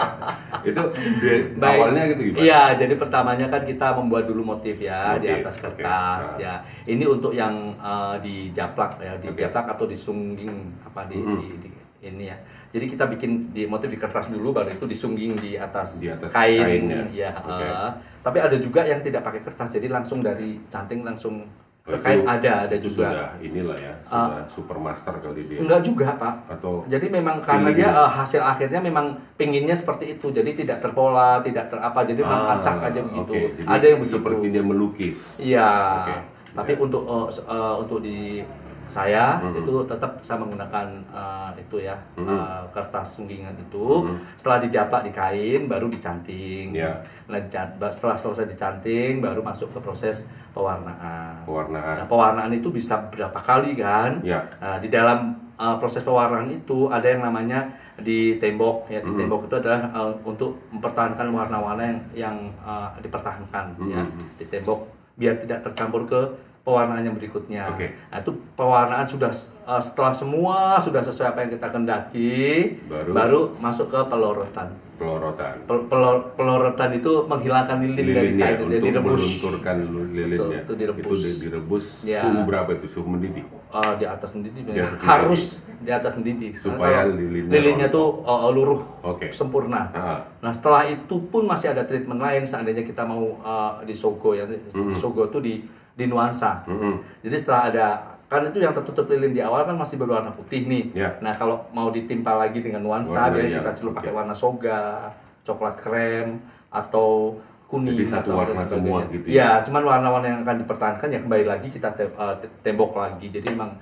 Itu 0.61 0.83
di- 1.17 1.45
Baik. 1.61 1.77
awalnya 1.77 2.03
gitu 2.07 2.21
gimana? 2.25 2.41
Iya, 2.41 2.63
jadi 2.77 2.95
pertamanya 2.95 3.47
kan 3.49 3.63
kita 3.63 3.87
membuat 3.93 4.25
dulu 4.25 4.43
motif 4.47 4.77
ya 4.79 4.99
di 5.15 5.27
Motif, 5.27 5.43
atas 5.43 5.57
oke. 5.57 5.63
kertas 5.65 6.25
Nah. 6.29 6.39
ya. 6.39 6.55
Ini 6.85 7.05
untuk 7.07 7.33
yang 7.33 7.55
eh, 7.75 8.15
di 8.19 8.35
japlak 8.51 8.93
ya, 8.99 9.13
di 9.17 9.27
Oke. 9.27 9.39
japlak 9.41 9.67
atau 9.69 9.85
disungging 9.85 10.53
apa 10.83 11.05
di, 11.05 11.17
Mhm. 11.17 11.37
di, 11.39 11.49
di- 11.61 11.77
ini 12.01 12.25
ya. 12.27 12.39
Jadi 12.69 12.85
kita 12.87 13.05
bikin 13.07 13.31
di 13.51 13.65
motif 13.65 13.89
di 13.89 13.97
kertas 13.97 14.29
dulu 14.29 14.53
baru 14.53 14.69
itu 14.69 14.85
disungging 14.85 15.35
di 15.35 15.57
atas, 15.57 15.99
Di 15.99 16.07
atas 16.07 16.31
kain 16.31 16.61
kainnya. 16.87 17.03
ya. 17.11 17.31
Oke. 17.35 17.65
eh. 17.65 17.93
tapi 18.19 18.39
ada 18.39 18.57
juga 18.57 18.85
yang 18.85 19.01
tidak 19.01 19.25
pakai 19.25 19.41
kertas, 19.41 19.73
jadi 19.73 19.89
langsung 19.89 20.21
dari 20.21 20.61
canting 20.67 21.01
langsung 21.01 21.49
Kain 21.97 22.19
itu- 22.19 22.29
ada 22.29 22.53
ada 22.63 22.75
itu 22.75 22.89
juga. 22.91 23.09
Sudah 23.09 23.29
inilah 23.41 23.79
ya, 23.79 23.95
sudah 24.03 24.43
supermaster 24.45 25.15
kali 25.17 25.43
dia. 25.45 25.59
Enggak 25.59 25.81
juga 25.83 26.07
pak. 26.13 26.35
Atau 26.51 26.85
Jadi 26.85 27.07
memang 27.09 27.41
karena 27.41 27.71
dia 27.71 27.89
eh, 27.89 28.11
hasil 28.13 28.43
akhirnya 28.43 28.77
memang 28.79 29.07
pinginnya 29.35 29.73
seperti 29.73 30.13
itu, 30.13 30.29
jadi 30.29 30.51
tidak 30.53 30.79
terpola, 30.81 31.41
tidak 31.41 31.67
ter 31.67 31.79
apa, 31.79 32.03
jadi 32.03 32.21
memang 32.21 32.43
Ah, 32.45 32.55
acak 32.55 32.77
aja 32.83 33.01
begitu. 33.01 33.33
Jadi 33.55 33.65
Ada 33.65 33.87
yang 33.87 33.99
begitu. 33.99 34.15
seperti 34.15 34.47
dia 34.51 34.61
melukis. 34.63 35.19
Iya. 35.39 35.71
Oke. 36.03 36.15
Tapi 36.51 36.73
Ya. 36.73 36.79
untuk 36.79 37.03
eh, 37.05 37.27
s- 37.31 37.45
eh, 37.47 37.75
untuk 37.79 37.99
di 38.01 38.45
saya 38.89 39.39
Mhm. 39.39 39.61
itu 39.61 39.73
tetap 39.85 40.19
saya 40.19 40.39
menggunakan 40.39 40.87
eh, 41.07 41.51
itu 41.59 41.77
ya 41.79 41.95
Mhm. 42.15 42.27
eh, 42.27 42.63
kertas 42.71 43.15
sunggingan 43.15 43.55
itu 43.55 44.03
Mhm. 44.03 44.17
setelah 44.35 44.59
dijaplak 44.59 45.03
di 45.03 45.13
kain 45.13 45.63
baru 45.65 45.87
dicanting 45.87 46.73
Ya. 46.73 46.97
Dican- 47.27 47.77
ba- 47.77 47.89
setelah 47.89 48.17
selesai 48.17 48.45
dicanting 48.47 49.21
baru 49.21 49.41
masuk 49.41 49.69
ke 49.71 49.79
proses 49.79 50.25
pewarnaan 50.53 51.45
Pewarnaan. 51.45 51.97
Nah, 51.99 52.07
pewarnaan 52.07 52.51
itu 52.51 52.69
bisa 52.69 52.99
berapa 53.07 53.37
kali 53.39 53.73
kan 53.75 54.21
Ya. 54.21 54.43
Nah, 54.59 54.77
di 54.77 54.89
dalam 54.89 55.37
uh, 55.55 55.75
proses 55.77 56.01
pewarnaan 56.01 56.47
itu 56.47 56.87
ada 56.87 57.05
yang 57.05 57.21
namanya 57.21 57.67
di 57.97 58.39
tembok 58.39 58.87
ya 58.87 59.01
di 59.01 59.11
Mhm. 59.11 59.19
tembok 59.19 59.41
itu 59.45 59.55
adalah 59.57 59.91
uh, 59.91 60.15
untuk 60.23 60.55
mempertahankan 60.71 61.27
warna-warna 61.29 61.83
yang 61.83 61.99
yang 62.15 62.37
uh, 62.61 62.95
dipertahankan 62.99 63.75
ya 63.85 63.99
Mhm. 63.99 64.39
di 64.39 64.45
tembok 64.47 64.87
biar 65.15 65.35
tidak 65.37 65.67
tercampur 65.67 66.07
ke 66.07 66.21
pewarnaan 66.69 67.01
yang 67.03 67.17
berikutnya. 67.17 67.73
Oke. 67.73 67.97
Nah, 68.07 68.21
itu 68.21 68.29
pewarnaan 68.53 69.09
sudah 69.09 69.33
uh, 69.65 69.81
setelah 69.81 70.13
semua 70.13 70.77
sudah 70.79 71.01
sesuai 71.01 71.33
apa 71.33 71.39
yang 71.41 71.51
kita 71.57 71.69
kendaki 71.69 72.37
Baru? 72.85 73.57
masuk 73.57 73.89
ke 73.89 73.97
pelorotan. 74.05 74.69
Pelorotan. 74.99 75.63
Pel- 75.63 75.87
pelor- 75.87 76.35
pelorotan 76.35 76.91
itu 76.93 77.23
menghilangkan 77.25 77.79
lilin 77.79 77.97
dari 77.97 78.11
lilinnya 78.35 78.45
kain 78.45 78.57
itu 78.59 78.65
untuk 78.67 78.83
direbus 78.85 79.15
melunturkan 79.17 79.77
lilinnya. 80.11 80.37
Itu- 80.37 80.53
itu 80.59 80.73
direbus. 80.75 81.19
di- 81.19 81.39
direbus 81.41 81.85
Ya. 82.03 82.21
suhu 82.21 82.41
berapa 82.45 82.71
itu? 82.75 82.87
Suhu 82.91 83.07
mendidih. 83.09 83.47
Uh, 83.69 83.93
di 83.95 84.05
atas 84.05 84.33
mendidih 84.33 84.65
Di 84.65 84.81
atas 84.81 84.99
harus 85.05 85.43
di 85.79 85.93
atas 85.93 86.17
mendidih 86.17 86.57
Supaya 86.57 87.05
Kalau 87.05 87.15
lilinnya 87.15 87.53
lilinnya 87.53 87.89
tuh 87.89 88.25
uh, 88.25 88.49
luruh 88.49 88.81
Oke. 89.05 89.29
sempurna 89.31 89.93
Ah. 89.93 90.25
nah 90.41 90.51
setelah 90.51 90.83
itu 90.83 91.21
pun 91.29 91.45
masih 91.45 91.71
ada 91.71 91.85
treatment 91.85 92.17
lain 92.17 92.43
seandainya 92.43 92.81
kita 92.81 93.05
mau 93.05 93.37
uh, 93.39 93.77
di 93.85 93.93
sogo 93.93 94.33
ya 94.33 94.49
di 94.49 94.57
sogo 94.97 95.29
tuh 95.29 95.39
di 95.39 95.61
di 95.99 96.07
nuansa 96.07 96.63
Mm-mm. 96.65 97.03
jadi 97.21 97.35
setelah 97.37 97.63
ada 97.67 97.87
kan 98.25 98.45
itu 98.45 98.59
yang 98.59 98.71
tertutup 98.71 99.09
lilin 99.09 99.33
di 99.33 99.41
awal 99.41 99.65
kan 99.65 99.75
masih 99.75 99.97
berwarna 99.97 100.31
putih 100.31 100.65
nih 100.65 100.95
Ya. 100.95 101.19
nah 101.19 101.33
kalau 101.33 101.67
mau 101.71 101.91
ditimpa 101.91 102.37
lagi 102.37 102.61
dengan 102.61 102.81
nuansa 102.81 103.19
Warna 103.19 103.35
biasanya 103.35 103.51
yang- 103.51 103.67
kita 103.67 103.73
celup 103.75 103.93
pakai 103.95 104.13
warna 104.13 104.33
soga 104.33 105.11
coklat 105.43 105.75
krem 105.77 106.39
atau 106.69 107.35
kuning 107.67 107.97
Jadi 107.97 108.05
satu 108.07 108.31
atau 108.31 108.39
warna 108.39 108.63
semua 108.63 109.01
gitu 109.09 109.27
ya? 109.27 109.35
ya 109.35 109.51
cuman 109.61 109.83
warna-warna 109.83 110.27
yang 110.27 110.41
akan 110.41 110.57
dipertahankan 110.59 111.09
ya 111.11 111.19
kembali 111.19 111.45
lagi 111.45 111.69
kita 111.69 111.89
te- 111.91 112.15
uh, 112.15 112.33
te- 112.35 112.53
tembok 112.63 112.95
lagi 112.95 113.29
jadi 113.29 113.45
memang 113.51 113.73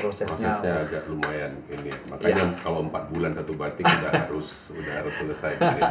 prosesnya, 0.00 0.50
prosesnya 0.50 0.72
agak 0.80 1.02
lumayan 1.06 1.52
ini 1.68 1.88
ya. 1.88 1.96
makanya 2.08 2.42
Ya. 2.42 2.56
kalau 2.58 2.80
empat 2.82 3.04
bulan 3.08 3.30
satu 3.30 3.52
batik 3.54 3.84
udah 3.84 4.12
harus 4.24 4.48
udah 4.72 4.94
harus 4.96 5.14
selesai 5.14 5.52
gitu 5.54 5.76
ya. 5.76 5.90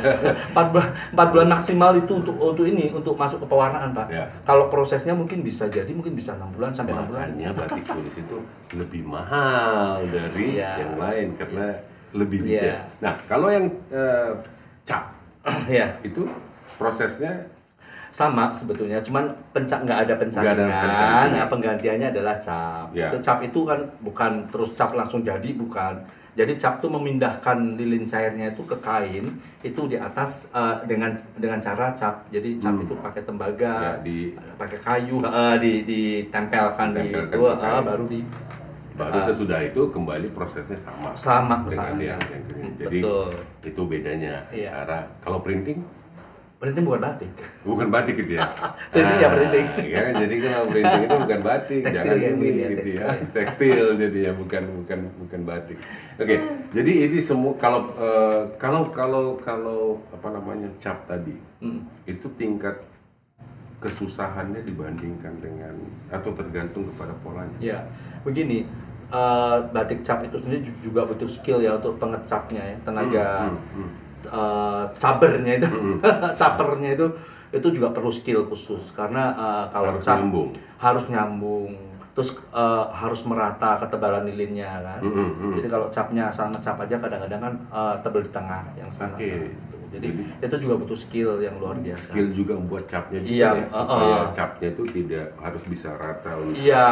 empat 0.50 0.66
bulan 0.68 0.88
empat 1.10 1.28
bulan 1.28 1.48
maksimal 1.48 1.92
itu 1.94 2.12
untuk 2.14 2.34
untuk 2.34 2.64
ini 2.64 2.86
untuk 2.90 3.14
masuk 3.14 3.38
ke 3.38 3.46
pewarnaan 3.46 3.90
pak 3.90 4.06
Ya. 4.08 4.24
kalau 4.42 4.66
prosesnya 4.66 5.12
mungkin 5.12 5.40
bisa 5.40 5.66
jadi 5.66 5.90
mungkin 5.90 6.14
bisa 6.14 6.34
enam 6.34 6.50
bulan 6.50 6.70
sampai 6.70 6.94
enam 6.94 7.06
bulan 7.06 7.28
makanya 7.28 7.50
batik 7.58 7.84
tulis 7.84 8.14
itu 8.14 8.36
lebih 8.74 9.02
mahal 9.02 10.00
dari 10.04 10.56
Iya. 10.56 10.70
yang 10.80 10.94
lain 10.96 11.28
karena 11.34 11.66
lebih 12.10 12.38
Iya. 12.40 12.46
detail 12.46 12.78
nah 12.98 13.14
kalau 13.24 13.48
yang 13.48 13.66
eh, 13.88 14.30
cap 14.82 15.14
ya 15.66 15.98
itu 16.00 16.26
prosesnya 16.74 17.44
sama 18.10 18.50
sebetulnya 18.50 18.98
cuman 18.98 19.24
pencak 19.50 19.82
nggak 19.82 20.00
ada 20.02 20.14
pencaringan. 20.16 21.26
nah, 21.30 21.46
penggantiannya 21.46 22.10
adalah 22.10 22.36
cap 22.36 22.90
Ya. 22.90 23.06
itu 23.06 23.18
cap 23.20 23.38
itu 23.38 23.62
kan 23.62 23.78
bukan 24.00 24.44
terus 24.46 24.74
cap 24.74 24.90
langsung 24.92 25.22
jadi 25.22 25.46
bukan 25.52 25.94
jadi 26.32 26.54
cap 26.54 26.78
itu 26.78 26.86
memindahkan 26.86 27.74
lilin 27.74 28.02
cairnya 28.02 28.50
itu 28.50 28.62
ke 28.62 28.76
kain 28.78 29.26
itu 29.60 29.80
di 29.84 29.94
atas 29.94 30.46
eh, 30.48 30.76
dengan 30.84 31.10
dengan 31.34 31.58
cara 31.58 31.90
cap 31.92 32.26
jadi 32.28 32.54
cap 32.56 32.72
Hmm. 32.72 32.84
itu 32.84 32.94
pakai 32.96 33.22
tembaga 33.22 33.74
Ya, 33.76 33.92
di- 34.00 34.34
pakai 34.56 34.78
kayu 34.78 35.18
eh, 35.20 35.54
di 35.56 35.72
ditempelkan 35.84 36.88
di 36.92 37.10
itu 37.10 37.40
kain. 37.52 37.82
baru 37.84 38.04
di 38.04 38.20
baru 38.92 39.16
Ah. 39.16 39.24
sesudah 39.24 39.60
itu 39.60 39.80
kembali 39.88 40.28
prosesnya 40.30 40.76
sama 40.76 41.14
Sama, 41.14 41.62
dengan 41.62 41.72
sama, 41.72 41.96
yang, 41.96 42.20
ya. 42.20 42.26
yang. 42.28 42.42
Hmm, 42.52 42.72
jadi 42.76 42.98
betul. 43.00 43.28
itu 43.64 43.82
bedanya 43.86 44.34
Iya. 44.50 44.70
Karena 44.76 44.98
kalau 45.20 45.38
printing 45.40 45.78
Printing 46.60 46.84
bukan 46.84 47.00
batik. 47.00 47.32
bukan 47.62 47.88
batik 47.88 48.14
gitu 48.14 48.36
ya 48.36 48.44
Printing 48.92 49.16
ya, 49.18 49.28
printing. 49.30 49.66
ya, 49.88 50.02
jadi 50.12 50.34
kalau 50.38 50.62
printing 50.68 51.02
itu 51.02 51.16
bukan 51.18 51.40
batik 51.40 51.80
Tekstil 51.80 51.96
jangan 51.96 52.20
yang 52.20 52.36
ini 52.36 52.48
ya, 52.52 52.68
gitu 52.68 52.76
tekstil 52.76 53.00
ya 53.00 53.08
tekstil 53.34 53.86
jadi 53.96 54.18
ya 54.20 54.32
bukan 54.34 54.62
bukan 54.78 54.98
bukan 55.18 55.40
batik 55.42 55.76
oke 56.14 56.36
jadi 56.70 56.92
ini 57.02 57.18
semua 57.18 57.56
kalau 57.56 57.88
eh, 57.94 58.40
kalau 58.56 58.82
kalau 58.86 59.24
kalau 59.38 59.80
apa 60.10 60.28
namanya 60.30 60.68
cap 60.76 61.00
tadi 61.06 61.32
Hmm. 61.60 61.84
itu 62.04 62.24
tingkat 62.34 62.72
kesusahannya 63.78 64.60
dibandingkan 64.60 65.36
dengan 65.38 65.72
atau 66.08 66.32
tergantung 66.32 66.84
kepada 66.86 67.12
polanya 67.18 67.56
Ya, 67.58 67.84
begini. 68.20 68.64
eh, 69.10 69.56
batik 69.66 70.00
cap 70.00 70.20
itu 70.20 70.36
sendiri 70.36 70.60
ju- 70.62 70.80
juga 70.82 71.04
butuh 71.04 71.26
skill 71.26 71.58
ya 71.58 71.74
untuk 71.74 71.96
pengecapnya 71.96 72.62
ya, 72.62 72.76
tenaga 72.80 73.48
Hmm, 73.48 73.60
hmm, 73.74 73.90
eh, 74.22 74.84
cabernya 74.96 75.52
itu, 75.56 75.68
Hmm. 75.68 75.96
capernya 76.40 76.90
itu 76.92 77.06
itu 77.50 77.68
juga 77.72 77.90
perlu 77.90 78.08
skill 78.08 78.44
khusus 78.44 78.92
karena 78.92 79.32
eh, 79.32 79.64
kalau 79.68 79.90
Harus 79.92 80.04
cap 80.04 80.18
nyambung. 80.18 80.50
harus 80.76 81.04
nyambung, 81.06 81.70
terus 82.12 82.30
eh, 82.50 82.84
harus 82.90 83.20
merata 83.24 83.76
ketebalan 83.76 84.24
lilinnya 84.24 84.70
kan. 84.80 85.00
Hmm, 85.00 85.30
hmm. 85.34 85.52
Jadi 85.56 85.66
kalau 85.68 85.86
capnya 85.88 86.28
sama 86.28 86.56
cap 86.56 86.78
aja 86.78 86.96
kadang-kadang 86.96 87.40
kan 87.40 87.54
eh, 87.68 87.94
tebel 88.00 88.22
di 88.22 88.30
tengah 88.30 88.62
yang 88.74 88.88
sana. 88.88 89.14
Oke. 89.14 89.26
gitu. 89.26 89.76
Jadi 89.90 90.06
itu 90.38 90.56
juga 90.62 90.78
butuh 90.78 90.94
skill 90.94 91.42
yang 91.42 91.58
luar 91.58 91.74
biasa. 91.76 92.14
skill 92.14 92.30
juga 92.30 92.54
membuat 92.54 92.86
capnya 92.86 93.18
juga 93.18 93.34
Iya, 93.34 93.50
ya 93.50 93.66
uh, 93.66 93.74
supaya 93.74 94.06
uh. 94.14 94.24
capnya 94.30 94.68
itu 94.70 94.82
tidak 94.86 95.26
harus 95.34 95.62
bisa 95.66 95.90
rata 95.92 96.30
untuk 96.36 96.54
Iya, 96.54 96.86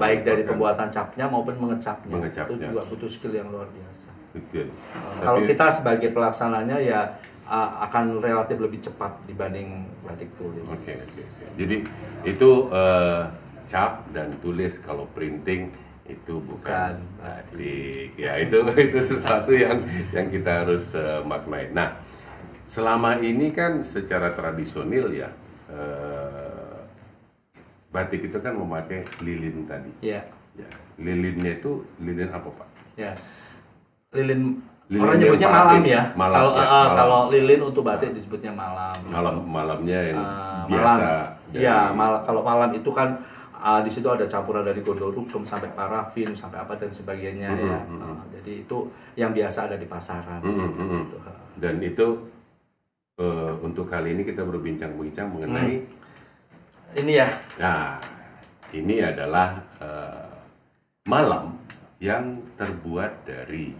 baik 0.00 0.20
dari 0.24 0.42
pembuatan 0.42 0.88
capnya 0.88 1.28
maupun 1.28 1.52
mengecapnya. 1.54 2.08
Mengecapnya. 2.10 2.56
Itu 2.56 2.64
juga 2.64 2.80
butuh 2.82 3.10
skill 3.12 3.34
yang 3.34 3.52
luar 3.52 3.68
biasa. 3.68 4.08
Uh, 4.30 4.70
Kalau 5.18 5.42
kita 5.42 5.66
sebagai 5.74 6.14
pelaksananya 6.14 6.78
ya 6.78 7.18
uh, 7.44 7.82
akan 7.82 8.22
relatif 8.22 8.62
lebih 8.62 8.78
cepat 8.78 9.10
dibanding 9.26 9.90
batik 10.06 10.30
tulis. 10.38 10.62
Oke, 10.64 10.94
oke, 10.94 11.20
oke. 11.20 11.44
Jadi 11.58 11.76
itu 12.22 12.50
eh, 12.70 13.22
cap 13.66 14.06
dan 14.14 14.30
tulis 14.38 14.78
kalau 14.78 15.10
printing 15.10 15.74
itu 16.06 16.42
bukan 16.42 16.94
Bukan. 16.94 16.94
batik. 17.18 18.14
Ya 18.14 18.38
itu 18.38 18.62
itu 18.86 18.98
sesuatu 19.02 19.50
yang 19.50 19.82
yang 20.14 20.30
kita 20.30 20.62
harus 20.62 20.94
eh, 20.94 21.22
maknai. 21.26 21.74
Nah, 21.74 21.98
selama 22.62 23.18
ini 23.18 23.50
kan 23.50 23.82
secara 23.82 24.30
tradisional 24.30 25.10
ya 25.10 25.30
eh, 25.70 26.78
batik 27.90 28.30
itu 28.30 28.38
kan 28.38 28.54
memakai 28.54 29.02
lilin 29.26 29.66
tadi. 29.66 29.90
Iya, 30.02 30.22
Ya, 30.50 30.66
lilinnya 30.98 31.62
itu 31.62 31.86
lilin 32.02 32.26
apa 32.30 32.50
pak? 32.50 32.68
ya. 32.98 33.14
Lilin, 34.10 34.58
Lilin 34.90 35.00
orang 35.00 35.16
nyebutnya 35.16 35.48
parafin. 35.48 35.66
malam 35.70 35.82
ya. 35.86 36.02
Malam, 36.12 36.34
kalau 36.36 36.50
ya, 36.50 36.58
uh, 36.58 36.66
malam. 36.66 36.96
kalau 36.96 37.18
lilin 37.30 37.60
untuk 37.62 37.82
batik 37.84 38.10
disebutnya 38.10 38.52
malam. 38.52 38.94
Malam 39.06 39.34
malamnya 39.44 40.00
yang 40.04 40.18
Uh, 40.18 40.66
biasa. 40.66 40.82
malam. 40.84 40.98
dari- 41.46 41.62
Iya, 41.62 41.76
mal- 41.92 42.22
kalau 42.22 42.42
malam 42.42 42.70
itu 42.70 42.90
kan 42.90 43.08
uh, 43.54 43.78
di 43.78 43.88
situ 43.88 44.06
ada 44.06 44.26
campuran 44.26 44.62
dari 44.62 44.80
gondol 44.80 45.10
rukum 45.10 45.42
sampai 45.42 45.70
parafin 45.70 46.30
sampai 46.32 46.58
apa 46.58 46.74
dan 46.74 46.90
sebagainya 46.90 47.50
Mm-mm, 47.50 47.66
ya. 47.66 47.78
mm-mm. 47.84 48.02
Uh, 48.08 48.22
jadi 48.32 48.52
itu 48.60 48.78
yang 49.14 49.30
biasa 49.30 49.66
ada 49.66 49.76
di 49.76 49.86
pasaran. 49.86 50.40
Mm-mm, 50.40 50.68
mm-mm. 50.72 51.00
Gitu. 51.04 51.16
Dan 51.56 51.74
itu 51.78 52.06
eh, 53.16 53.52
untuk 53.60 53.84
kali 53.84 54.10
ini 54.10 54.22
kita 54.24 54.42
berbincang-bincang 54.42 55.28
mengenai 55.28 55.86
Ini 56.92 57.12
ya. 57.14 57.28
Nah, 57.60 57.94
ini 58.72 58.98
adalah 58.98 59.54
eh, 59.78 60.26
malam 61.04 61.54
yang 62.00 62.40
terbuat 62.56 63.22
dari 63.22 63.70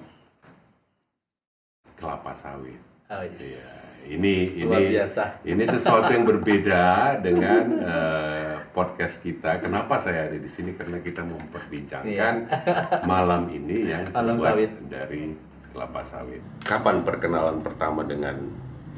kelapa 2.00 2.32
sawit. 2.32 2.80
Oh, 3.10 3.20
Iya, 3.20 3.36
yes. 3.36 4.06
ini 4.08 4.64
Luar 4.64 4.80
ini 4.80 4.96
biasa. 4.96 5.22
ini 5.44 5.62
sesuatu 5.66 6.08
yang 6.08 6.24
berbeda 6.24 6.84
dengan 7.26 7.64
eh, 7.84 8.54
podcast 8.72 9.20
kita. 9.20 9.60
Kenapa 9.60 9.98
saya 9.98 10.30
ada 10.30 10.38
di 10.38 10.48
sini? 10.48 10.72
Karena 10.72 11.02
kita 11.02 11.20
memperbincangkan 11.20 12.34
malam 13.12 13.50
ini 13.50 13.92
yang. 13.92 14.08
Malam 14.14 14.38
terbuat 14.38 14.54
sawit. 14.56 14.70
dari 14.88 15.22
kelapa 15.70 16.00
sawit. 16.00 16.42
Kapan 16.64 17.02
perkenalan 17.04 17.60
pertama 17.60 18.06
dengan 18.06 18.38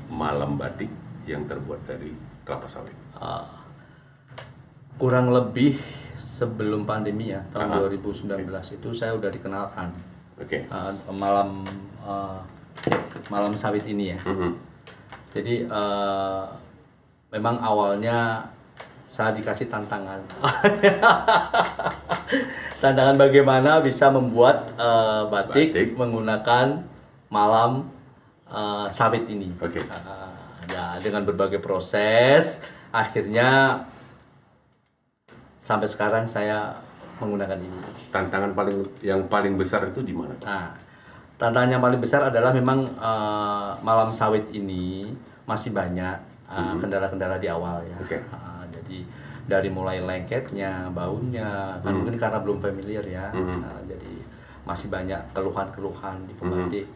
malam 0.06 0.60
batik 0.60 0.92
yang 1.24 1.48
terbuat 1.48 1.82
dari 1.88 2.12
kelapa 2.44 2.68
sawit? 2.68 2.94
Uh, 3.16 3.48
kurang 5.00 5.32
lebih 5.32 5.80
sebelum 6.14 6.84
pandemi 6.84 7.32
ya 7.32 7.40
tahun 7.50 7.80
Aha. 7.80 7.88
2019 7.88 8.76
itu 8.76 8.88
saya 8.92 9.16
udah 9.16 9.32
dikenalkan 9.32 9.88
Oke. 10.36 10.68
uh, 10.68 10.92
malam 11.10 11.64
uh, 12.04 12.38
malam 13.32 13.56
sawit 13.56 13.84
ini 13.88 14.16
ya. 14.16 14.20
Mhm. 14.24 14.50
Jadi 15.32 15.64
uh, 15.64 16.44
memang 17.32 17.56
awalnya 17.64 18.44
saya 19.08 19.32
dikasih 19.32 19.72
tantangan. 19.72 20.20
tantangan 22.82 23.16
bagaimana 23.16 23.80
bisa 23.80 24.12
membuat 24.12 24.76
uh, 24.76 25.28
batik, 25.28 25.72
Batik. 25.72 25.88
menggunakan 25.96 26.84
malam 27.32 27.88
uh, 28.48 28.88
sawit 28.92 29.24
ini. 29.28 29.52
Oke. 29.60 29.80
Uh, 29.80 30.32
ya 30.68 30.96
dengan 31.02 31.26
berbagai 31.26 31.58
proses 31.58 32.62
akhirnya 32.92 33.82
sampai 35.60 35.88
sekarang 35.88 36.28
saya 36.28 36.76
menggunakan 37.22 37.56
ini. 37.56 37.78
Tantangan 38.12 38.52
paling 38.52 38.76
yang 39.00 39.24
paling 39.30 39.56
besar 39.56 39.88
itu 39.88 40.04
di 40.04 40.12
mana? 40.12 40.34
Nah, 40.42 40.74
tantangan 41.42 41.74
yang 41.74 41.82
paling 41.82 41.98
besar 41.98 42.30
adalah 42.30 42.54
memang 42.54 42.86
eh, 42.86 43.70
malam 43.82 44.14
sawit 44.14 44.46
ini 44.54 45.10
masih 45.42 45.74
banyak 45.74 46.14
eh, 46.46 46.74
kendala-kendala 46.78 47.42
di 47.42 47.50
awal 47.50 47.82
ya. 47.82 47.98
Oke. 47.98 48.22
Ah, 48.30 48.62
jadi 48.70 49.02
dari 49.42 49.66
mulai 49.66 49.98
lengketnya, 49.98 50.86
baunya, 50.94 51.74
kan 51.82 51.90
mungkin 51.90 52.14
karena 52.14 52.38
belum 52.38 52.62
familiar 52.62 53.02
ya. 53.02 53.34
Nah, 53.34 53.82
jadi 53.90 54.22
masih 54.62 54.86
banyak 54.86 55.18
keluhan-keluhan 55.34 56.22
di 56.30 56.32
pembatik 56.38 56.86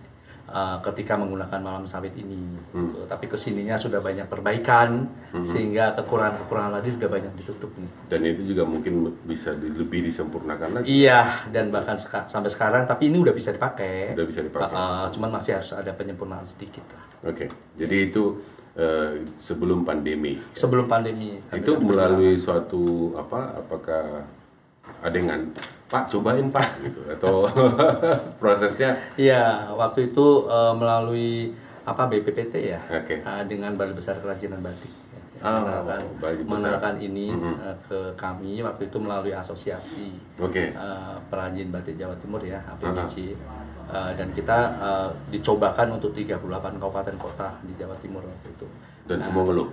eh, 0.56 0.76
ketika 0.82 1.20
menggunakan 1.20 1.60
malam 1.60 1.84
sawit 1.84 2.16
ini. 2.16 2.56
Gitu. 2.72 3.04
Tapi 3.04 3.28
ke 3.28 3.36
sininya 3.36 3.76
sudah 3.76 4.00
banyak 4.00 4.24
perbaikan 4.24 5.04
sehingga 5.44 5.92
kekurangan-kekurangan 5.94 6.80
tadi 6.80 6.96
sudah 6.96 7.08
banyak 7.12 7.32
ditutup 7.36 7.68
nih. 7.76 7.90
Dan 8.08 8.20
itu 8.24 8.56
juga 8.56 8.64
mungkin 8.64 9.12
bisa 9.22 9.52
di- 9.52 9.68
lebih 9.68 10.08
disempurnakan 10.08 10.80
lagi. 10.80 10.88
Iya, 11.04 11.44
dan 11.52 11.68
bahkan 11.68 12.00
seka- 12.00 12.24
sampai 12.26 12.48
sekarang, 12.48 12.88
tapi 12.88 13.12
ini 13.12 13.20
udah 13.20 13.36
bisa 13.36 13.52
dipakai. 13.52 14.16
Udah 14.16 14.26
bisa 14.26 14.40
dipakai. 14.40 14.72
Uh, 14.72 14.80
uh, 14.80 15.06
cuman 15.12 15.36
masih 15.36 15.60
harus 15.60 15.76
ada 15.76 15.92
penyempurnaan 15.92 16.48
sedikit 16.48 16.82
lah. 16.96 17.04
Oke. 17.28 17.52
Jadi 17.76 17.96
itu 18.08 18.40
eh, 18.76 19.24
sebelum 19.36 19.84
pandemi. 19.84 20.36
Sebelum 20.52 20.84
pandemi. 20.84 21.40
itu 21.52 21.72
melalui 21.80 22.36
suatu 22.36 23.12
apa? 23.16 23.60
Apakah 23.60 24.24
ada 25.00 25.16
yang 25.16 25.52
Pak 25.86 26.10
cobain 26.10 26.50
Pak 26.50 26.82
gitu 26.82 27.00
atau 27.06 27.46
prosesnya? 28.42 28.98
Iya, 29.14 29.70
waktu 29.70 30.10
itu 30.10 30.44
uh, 30.44 30.74
melalui 30.74 31.54
apa 31.86 32.10
BPPT 32.10 32.74
ya, 32.74 32.80
Oke. 32.90 33.22
uh, 33.22 33.46
dengan 33.46 33.78
Balai 33.78 33.94
Besar 33.94 34.18
Kerajinan 34.18 34.58
Batik. 34.58 34.90
Ya, 34.90 35.22
Oh, 35.46 35.62
mengenalkan, 35.62 36.00
Balai 36.18 36.34
Besar. 36.34 36.48
mengenalkan 36.50 36.94
ini 36.98 37.26
uh, 37.30 37.76
ke 37.86 37.98
kami 38.18 38.58
waktu 38.66 38.90
itu 38.90 38.98
melalui 38.98 39.30
asosiasi 39.30 40.10
Oke. 40.42 40.74
uh, 40.74 41.14
perajin 41.30 41.70
batik 41.70 41.94
Jawa 41.94 42.18
Timur 42.18 42.42
ya, 42.42 42.58
APBC. 42.66 43.38
Uh, 43.86 44.10
dan 44.18 44.34
kita 44.34 44.74
uh, 44.82 45.08
dicobakan 45.30 45.94
untuk 45.94 46.10
38 46.10 46.42
kabupaten 46.82 47.14
kota 47.14 47.54
di 47.62 47.70
Jawa 47.78 47.94
Timur 48.02 48.26
waktu 48.26 48.50
itu. 48.50 48.66
Dan 49.06 49.22
semua 49.22 49.46
ngeluh. 49.46 49.70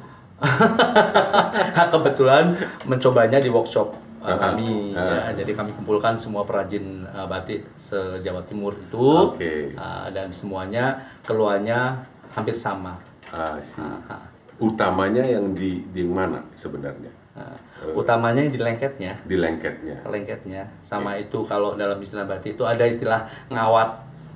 Nah, 1.73 1.87
kebetulan 1.93 2.53
mencobanya 2.85 3.41
di 3.41 3.49
workshop 3.49 4.02
uh, 4.25 4.37
kami 4.39 4.95
ah. 4.95 5.29
ya. 5.29 5.43
jadi 5.43 5.51
kami 5.53 5.71
kumpulkan 5.73 6.15
semua 6.15 6.41
perajin 6.41 7.03
uh, 7.05 7.27
batik 7.27 7.67
se 7.75 7.95
Jawa 8.19 8.41
Timur 8.43 8.71
itu 8.73 8.95
Oke. 8.97 9.75
uh, 9.75 10.07
dan 10.09 10.31
semuanya 10.31 10.95
keluarnya 11.21 11.99
hampir 12.31 12.55
sama 12.55 12.97
Ah, 13.27 13.57
sih. 13.57 13.81
Ah, 13.81 13.97
ah. 14.09 14.23
Utamanya 14.57 15.21
yang 15.21 15.51
di 15.51 15.81
di 15.89 16.05
mana 16.05 16.37
sebenarnya? 16.53 17.09
Nah, 17.33 17.57
utamanya 17.91 18.45
yang 18.45 18.53
di 18.53 18.61
lengketnya 18.61 19.13
Di 19.25 19.33
lengketnya. 19.35 20.05
lengketnya 20.05 20.69
sama 20.83 21.17
itu 21.17 21.41
kalau 21.43 21.73
dalam 21.73 21.97
istilah 21.97 22.23
batik 22.23 22.53
itu 22.53 22.61
ada 22.61 22.85
istilah 22.85 23.25
ngawat 23.49 23.89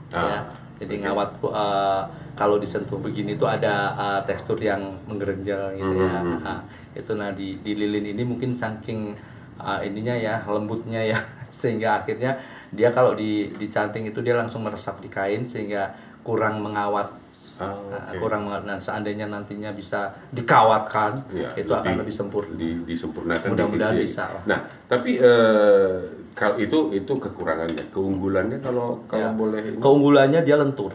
Ah, 0.09 0.23
ya 0.23 0.39
jadi 0.77 0.93
oke. 0.97 1.03
ngawat 1.05 1.29
uh, 1.43 2.01
kalau 2.33 2.57
disentuh 2.57 2.97
begini 2.97 3.33
itu 3.33 3.45
ada 3.45 3.93
uh, 3.93 4.19
tekstur 4.23 4.57
yang 4.57 4.81
menggerenjel 5.05 5.73
gitu 5.73 5.93
ya 5.93 6.21
Mhm. 6.21 6.41
Nah, 6.41 6.61
itu 6.93 7.11
nah 7.13 7.29
di, 7.29 7.61
di 7.61 7.73
lilin 7.73 8.05
ini 8.07 8.23
mungkin 8.23 8.53
saking 8.53 9.13
uh, 9.59 9.79
ininya 9.79 10.13
ya 10.13 10.41
lembutnya 10.43 11.01
ya 11.01 11.19
sehingga 11.51 11.99
akhirnya 11.99 12.37
dia 12.69 12.91
kalau 12.91 13.13
di 13.13 13.53
dicanting 13.53 14.05
itu 14.05 14.19
dia 14.19 14.35
langsung 14.35 14.61
meresap 14.61 14.99
di 14.99 15.07
kain 15.07 15.43
sehingga 15.43 15.91
kurang 16.21 16.59
mengawat 16.59 17.09
Ah, 17.57 17.73
Nah, 17.89 18.13
oke. 18.13 18.21
kurang 18.21 18.45
mengawat 18.45 18.63
nah, 18.63 18.77
seandainya 18.77 19.25
nantinya 19.25 19.73
bisa 19.73 20.13
dikawatkan 20.29 21.25
Ya, 21.33 21.49
itu 21.57 21.73
akan 21.73 21.97
lebih 21.97 22.13
sempurna 22.13 22.53
di, 22.53 22.85
disempurnakan 22.85 23.49
Mudah-mudahan 23.49 23.97
di 23.97 23.97
ya. 23.97 24.05
bisa 24.05 24.23
lah. 24.29 24.43
Nah, 24.45 24.59
tapi 24.85 25.17
eh, 25.17 25.93
kalau 26.31 26.53
itu 26.55 26.93
itu 26.93 27.13
kekurangannya, 27.17 27.89
keunggulannya 27.89 28.61
kalau 28.61 29.01
kalau 29.05 29.25
Ya. 29.25 29.33
boleh 29.33 29.61
ini, 29.63 29.77
keunggulannya 29.81 30.45
dia 30.45 30.53
lentur 30.53 30.93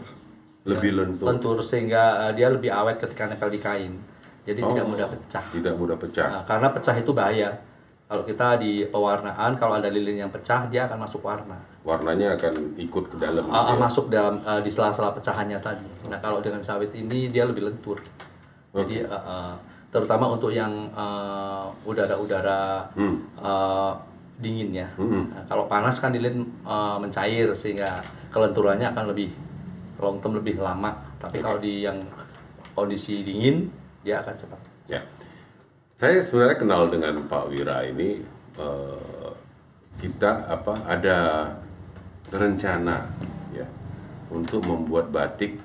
lebih 0.63 0.95
lentur, 0.95 1.27
lentur 1.27 1.59
sehingga 1.59 2.01
uh, 2.21 2.31
dia 2.31 2.47
lebih 2.47 2.71
awet 2.71 2.95
ketika 2.95 3.27
nempel 3.27 3.51
di 3.51 3.59
kain. 3.59 3.99
Jadi 4.47 4.63
Oh. 4.63 4.71
tidak 4.71 4.85
mudah 4.87 5.07
pecah. 5.11 5.43
tidak 5.51 5.73
mudah 5.75 5.97
pecah. 5.99 6.27
Nah, 6.31 6.43
karena 6.47 6.67
pecah 6.71 6.95
itu 6.95 7.11
bahaya. 7.11 7.49
Kalau 8.13 8.29
kita 8.29 8.61
di 8.61 8.85
pewarnaan, 8.85 9.57
kalau 9.57 9.81
ada 9.81 9.89
lilin 9.89 10.21
yang 10.21 10.29
pecah, 10.29 10.69
dia 10.69 10.85
akan 10.85 11.01
masuk 11.01 11.25
warna. 11.25 11.57
Warnanya 11.81 12.37
akan 12.37 12.77
ikut 12.77 13.09
ke 13.09 13.17
dalam. 13.17 13.41
Uh, 13.49 13.73
ya. 13.73 13.73
masuk 13.73 14.05
dalam 14.13 14.37
uh, 14.45 14.61
di 14.61 14.69
sela-sela 14.69 15.17
pecahannya 15.17 15.57
tadi. 15.57 15.89
Nah, 16.05 16.21
kalau 16.21 16.37
dengan 16.37 16.61
sawit 16.61 16.93
ini 16.93 17.33
dia 17.33 17.49
lebih 17.49 17.65
lentur. 17.65 17.97
Jadi 18.69 19.01
uh, 19.01 19.17
uh, 19.17 19.53
terutama 19.89 20.29
untuk 20.29 20.53
yang 20.53 20.93
uh, 20.93 21.73
udara-udara 21.89 22.85
Hmm. 22.93 23.17
uh, 23.41 23.97
dingin 24.37 24.69
ya. 24.69 24.93
Mm-mm. 24.93 25.33
Nah, 25.33 25.49
kalau 25.49 25.65
panas 25.65 25.97
kan 25.97 26.13
lilin 26.13 26.45
uh, 26.61 27.01
mencair 27.01 27.49
sehingga 27.57 27.97
kelenturannya 28.29 28.93
akan 28.93 29.09
lebih 29.09 29.33
long 29.97 30.21
term 30.21 30.37
lebih 30.37 30.61
lama. 30.61 30.93
Tapi 31.17 31.41
kalau 31.41 31.57
di 31.57 31.81
yang 31.81 31.97
kondisi 32.77 33.25
dingin 33.25 33.73
dia 34.05 34.21
akan 34.21 34.37
cepat. 34.37 34.61
Ya. 34.85 35.01
Saya 36.03 36.19
sebenarnya 36.19 36.59
kenal 36.59 36.91
dengan 36.91 37.23
Pak 37.31 37.47
Wira 37.47 37.79
ini 37.87 38.19
eh, 38.59 39.31
kita 40.03 40.51
apa 40.51 40.83
ada 40.83 41.47
rencana 42.27 43.07
ya 43.55 43.63
untuk 44.27 44.67
membuat 44.67 45.15
batik 45.15 45.55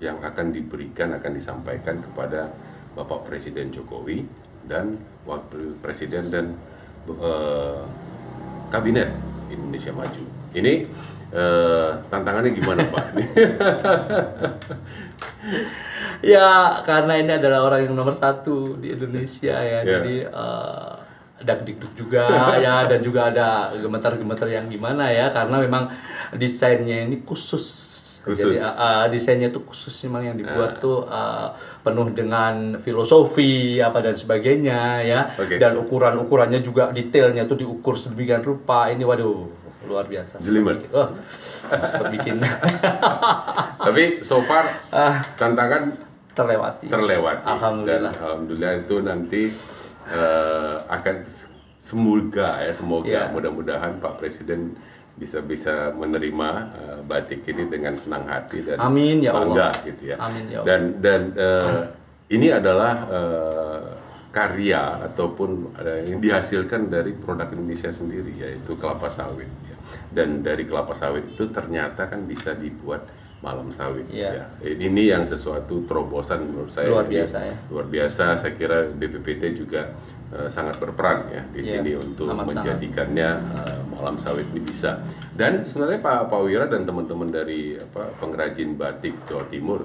yang 0.00 0.16
akan 0.24 0.56
diberikan 0.56 1.12
akan 1.20 1.32
disampaikan 1.36 2.00
kepada 2.00 2.48
Bapak 2.96 3.28
Presiden 3.28 3.68
Jokowi 3.68 4.24
dan 4.64 4.96
Wakil 5.28 5.76
Presiden 5.84 6.32
dan 6.32 6.56
eh, 7.12 7.84
Kabinet 8.72 9.12
Indonesia 9.52 9.92
Maju. 9.92 10.24
Ini 10.56 10.88
eh, 11.36 11.90
tantangannya 12.08 12.56
gimana 12.56 12.80
Pak? 12.88 13.06
Ya 16.22 16.80
karena 16.84 17.18
ini 17.18 17.32
adalah 17.36 17.66
orang 17.66 17.88
yang 17.88 17.94
nomor 17.96 18.12
satu 18.12 18.76
di 18.76 18.92
Indonesia 18.92 19.56
ya, 19.56 19.80
Ya. 19.82 20.00
jadi 20.00 20.28
eh, 20.28 20.92
ada 21.36 21.52
dikduk 21.60 21.92
juga 21.94 22.24
ya 22.64 22.88
dan 22.88 23.00
juga 23.04 23.28
ada 23.28 23.48
gemetar-gemetar 23.76 24.48
yang 24.48 24.66
gimana 24.66 25.12
ya 25.12 25.28
karena 25.28 25.60
memang 25.60 25.92
desainnya 26.32 27.04
ini 27.04 27.20
khusus. 27.22 27.84
Khusus. 28.26 28.42
Jadi 28.42 28.58
eh, 28.58 29.04
desainnya 29.12 29.54
tuh 29.54 29.62
khusus 29.62 29.92
memang 30.08 30.32
yang 30.32 30.36
dibuat 30.40 30.80
tuh 30.80 31.06
eh, 31.06 31.48
penuh 31.84 32.10
dengan 32.10 32.74
filosofi 32.82 33.78
apa 33.78 34.02
dan 34.02 34.18
sebagainya 34.18 35.04
ya 35.04 35.20
Oke. 35.38 35.62
dan 35.62 35.78
ukuran-ukurannya 35.78 36.58
juga 36.58 36.90
detailnya 36.90 37.46
tuh 37.46 37.62
diukur 37.62 37.94
sedemikian 37.94 38.42
rupa 38.42 38.90
ini 38.90 39.06
waduh 39.06 39.46
luar 39.86 40.10
biasa. 40.10 40.42
Jelimet. 40.42 40.90
Oh, 40.90 41.14
bikin 42.10 42.42
Tapi 43.86 44.18
so 44.26 44.42
far 44.42 44.66
ah, 44.90 45.22
tantangan 45.38 45.94
terlewati. 46.36 46.86
terlewati 46.86 47.42
Alhamdulillah. 47.42 48.12
dan 48.12 48.20
alhamdulillah 48.20 48.72
itu 48.78 48.96
nanti 49.00 49.42
eh, 50.06 50.76
akan 50.86 51.14
semoga 51.78 52.60
ya 52.60 52.72
semoga 52.72 53.08
Ya. 53.08 53.22
mudah-mudahan 53.30 53.98
Pak 53.98 54.18
Presiden 54.18 54.76
bisa 55.16 55.40
bisa 55.40 55.90
menerima 55.90 56.48
eh, 56.76 56.98
batik 57.02 57.42
ini 57.46 57.64
dengan 57.66 57.96
senang 57.96 58.28
hati 58.28 58.60
dan 58.62 58.76
Amin, 58.78 59.24
ya 59.24 59.32
bangga 59.32 59.72
Allah. 59.72 59.82
gitu 59.82 60.02
ya 60.04 60.16
Amin, 60.20 60.44
ya 60.46 60.60
Allah. 60.60 60.66
dan 60.68 60.82
dan 61.00 61.20
eh, 61.32 61.80
ini 62.28 62.48
adalah 62.50 62.94
eh, 63.08 63.84
karya 64.28 65.08
ataupun 65.08 65.72
ada 65.72 66.04
yang 66.04 66.20
dihasilkan 66.20 66.92
dari 66.92 67.16
produk 67.16 67.48
Indonesia 67.48 67.88
sendiri 67.88 68.36
yaitu 68.36 68.76
kelapa 68.76 69.08
sawit 69.08 69.48
ya. 69.64 69.76
dan 70.12 70.44
dari 70.44 70.68
kelapa 70.68 70.92
sawit 70.92 71.24
itu 71.24 71.48
ternyata 71.48 72.04
kan 72.04 72.28
bisa 72.28 72.52
dibuat 72.52 73.08
malam 73.38 73.68
sawit. 73.68 74.08
Iya. 74.08 74.48
ya. 74.58 74.72
Ini 74.74 75.02
yang 75.08 75.24
sesuatu 75.24 75.84
terobosan 75.84 76.46
menurut 76.46 76.70
saya 76.70 76.88
Luar 76.88 77.04
Ini. 77.04 77.12
biasa, 77.20 77.38
ya. 77.42 77.56
luar 77.68 77.86
biasa. 77.86 78.24
Saya 78.34 78.52
kira 78.52 78.88
BPPT 78.88 79.42
juga 79.54 79.92
eh, 80.28 80.48
sangat 80.48 80.76
berperan 80.76 81.28
ya 81.28 81.42
di 81.50 81.60
Iya, 81.60 81.72
sini 81.78 81.92
untuk 81.94 82.26
amat 82.26 82.46
menjadikannya 82.50 83.28
eh, 83.36 83.80
malam 83.88 84.16
sawit 84.16 84.48
ini 84.50 84.60
bisa. 84.62 84.98
Dan 85.30 85.62
sebenarnya 85.62 86.00
Pak 86.00 86.26
Pak 86.26 86.40
Wira 86.42 86.64
dan 86.64 86.82
teman-teman 86.82 87.28
dari 87.28 87.76
apa 87.76 88.08
pengrajin 88.16 88.74
batik 88.74 89.14
Jawa 89.24 89.44
Timur 89.46 89.84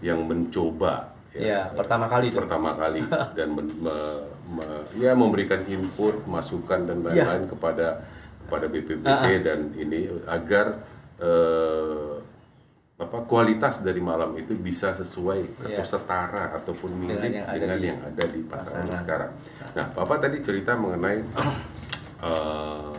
yang 0.00 0.22
mencoba 0.22 1.10
Ya, 1.34 1.66
pertama 1.68 2.06
kali 2.06 2.30
itu. 2.30 2.38
pertama 2.38 2.78
kali. 2.78 3.02
Dan 3.34 3.58
men- 3.58 3.74
me- 3.76 4.22
me- 4.48 4.86
ya 4.94 5.18
memberikan 5.18 5.66
input 5.66 6.22
masukan 6.24 6.86
dan 6.86 7.02
Ya. 7.04 7.26
lain-lain 7.26 7.50
kepada 7.50 8.06
kepada 8.38 8.70
BPPT 8.70 9.02
Ah, 9.04 9.26
dan 9.42 9.74
ini 9.74 10.06
agar 10.24 10.86
eh, 11.18 12.22
apa 12.94 13.18
kualitas 13.24 13.82
dari 13.82 13.98
malam 13.98 14.30
itu 14.34 14.54
bisa 14.54 14.90
sesuai 14.90 15.66
Ya. 15.66 15.76
atau 15.76 15.86
setara 15.88 16.54
ataupun 16.54 16.94
mirip 16.94 17.18
Dengan 17.18 17.42
dengan 17.50 17.74
yang 17.74 17.82
yang 17.82 17.98
ada 18.00 18.14
ada, 18.14 18.24
di 18.24 18.32
di 18.32 18.40
pasaran 18.46 18.86
pasaran. 18.86 19.00
sekarang. 19.02 19.30
Nah, 19.74 19.86
Bapak 19.92 20.18
tadi 20.20 20.38
cerita 20.40 20.72
mengenai 20.74 21.18
eh, 22.22 22.94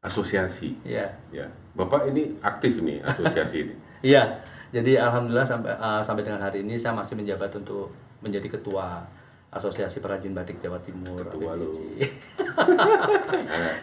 asosiasi 0.00 0.76
Iya. 0.82 1.08
ya. 1.30 1.46
Bapak 1.72 2.06
ini 2.06 2.36
aktif 2.40 2.78
nih 2.78 3.00
asosiasi 3.02 3.56
ini. 3.62 3.74
Iya. 4.12 4.44
Jadi 4.68 4.92
alhamdulillah 4.94 5.46
sampai 5.46 5.72
uh, 5.72 6.02
sampai 6.04 6.20
dengan 6.22 6.38
hari 6.38 6.60
ini 6.60 6.76
saya 6.76 6.92
masih 6.92 7.16
menjabat 7.16 7.48
untuk 7.54 7.88
menjadi 8.20 8.52
ketua 8.52 9.00
Asosiasi 9.48 9.98
Perajin 9.98 10.36
Batik 10.36 10.60
Jawa 10.60 10.76
Timur 10.78 11.22
Ketua 11.22 11.56
lu. 11.56 11.72
APBJ. 11.72 12.12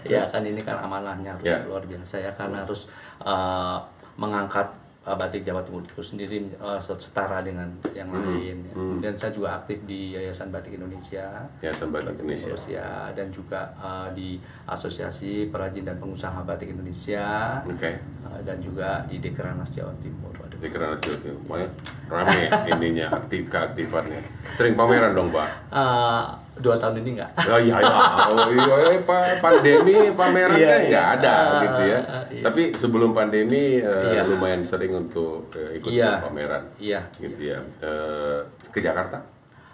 ya 0.13 0.21
kan 0.27 0.43
ini 0.43 0.61
kan 0.61 0.77
amanahnya 0.77 1.33
harus 1.33 1.49
Ya. 1.49 1.65
luar 1.65 1.81
biasa 1.81 2.19
ya 2.19 2.31
karena 2.31 2.61
harus 2.61 2.85
eh, 3.19 3.77
mengangkat 4.15 4.67
eh, 5.04 5.12
batik 5.13 5.43
Jawa 5.43 5.60
Timur 5.62 5.84
itu 5.84 5.99
sendiri 5.99 6.47
eh, 6.47 6.80
setara 6.80 7.39
dengan 7.39 7.67
yang 7.91 8.08
Hmm. 8.08 8.23
lain. 8.30 8.58
ya. 8.62 8.73
Kemudian 8.73 9.15
saya 9.15 9.32
juga 9.32 9.58
aktif 9.58 9.84
di 9.84 10.13
Yayasan 10.13 10.47
Batik 10.47 10.73
Indonesia. 10.73 11.43
Yayasan 11.60 11.89
Batik 11.89 12.15
Indonesia. 12.17 12.56
ya 12.65 12.89
dan 13.12 13.28
juga 13.30 13.67
eh, 13.76 14.08
di 14.13 14.28
Asosiasi 14.63 15.47
Perajin 15.47 15.84
dan 15.84 15.97
Pengusaha 15.97 16.39
Batik 16.41 16.69
Indonesia 16.69 17.60
Oke. 17.63 17.99
eh, 17.99 18.39
dan 18.41 18.58
juga 18.58 19.04
di 19.06 19.17
Dekeranas 19.17 19.69
Jawa 19.69 19.91
Timur. 19.99 20.32
Kerana 20.63 20.95
situ, 20.95 21.28
pokoknya 21.43 21.67
rame 22.08 22.47
ininya, 22.71 23.12
aktif 23.13 23.52
keaktifannya. 23.52 24.23
Sering 24.56 24.80
pameran 24.80 25.12
dong, 25.12 25.28
Pak. 25.28 25.49
Eh, 25.69 26.23
dua 26.55 26.77
tahun 26.77 27.01
ini 27.01 27.17
enggak. 27.17 27.31
Oh 27.43 27.57
iya, 27.57 27.75
iya. 27.77 27.97
Oh, 28.29 28.47
iya, 28.47 28.75
iya, 28.85 28.99
pa- 29.01 29.37
pandemi 29.39 29.95
pameran 30.11 30.53
Iya, 30.53 30.67
kan 30.67 30.79
iya. 30.79 30.89
nggak 30.89 31.07
ada 31.15 31.33
Ah, 31.33 31.61
gitu 31.61 31.81
ya. 31.83 31.99
ah, 32.03 32.23
iya. 32.29 32.43
Tapi 32.43 32.61
sebelum 32.71 33.11
pandemi 33.11 33.79
eh, 33.79 34.11
Iya. 34.11 34.21
lumayan 34.23 34.61
sering 34.61 34.93
untuk 34.93 35.49
eh, 35.51 35.77
ikut 35.77 35.89
Iya. 35.89 36.21
pameran, 36.21 36.63
Iya. 36.77 37.01
gitu 37.17 37.41
ya. 37.47 37.59
Eh, 37.79 38.39
ke 38.69 38.79
Jakarta, 38.79 39.17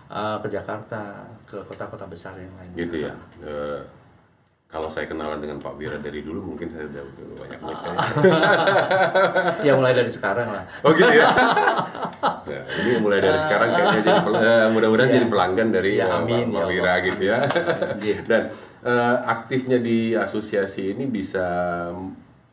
Eh, 0.08 0.38
ke 0.40 0.48
Jakarta, 0.50 1.02
ke 1.44 1.58
kota-kota 1.64 2.06
besar 2.06 2.34
yang 2.34 2.50
lain. 2.56 2.72
gitu 2.74 2.96
ya. 3.02 3.14
Eh, 3.40 3.80
kalau 4.70 4.86
saya 4.86 5.10
kenalan 5.10 5.42
dengan 5.42 5.58
Pak 5.58 5.74
Wira 5.76 5.98
dari 5.98 6.22
dulu, 6.22 6.54
mungkin 6.54 6.70
saya 6.70 6.86
udah 6.86 7.02
udah 7.02 7.36
banyak 7.36 7.60
menikah. 7.60 7.94
ya 9.66 9.74
mulai 9.74 9.98
dari 9.98 10.06
sekarang 10.08 10.54
lah. 10.54 10.62
Oh 10.86 10.94
gitu 10.94 11.10
ya. 11.10 11.26
Nah, 12.22 12.64
ini 12.78 13.02
mulai 13.02 13.18
dari 13.18 13.40
sekarang 13.42 13.68
kayaknya 13.74 13.98
jadi 13.98 14.10
eh, 14.38 14.68
mudah-mudahan 14.70 15.10
Iya. 15.10 15.16
jadi 15.18 15.28
pelanggan 15.28 15.70
dari 15.74 15.92
eh, 15.98 16.06
amin, 16.06 16.46
Pak 16.46 16.54
ya 16.54 16.62
Pak 16.62 16.70
Wira 16.70 16.86
Allah. 16.86 16.98
gitu 17.02 17.22
ya. 17.24 17.38
Iya. 17.98 18.18
Dan 18.30 18.42
eh, 18.86 19.16
aktifnya 19.26 19.78
di 19.82 20.14
asosiasi 20.14 20.94
ini 20.94 21.10
bisa 21.10 21.46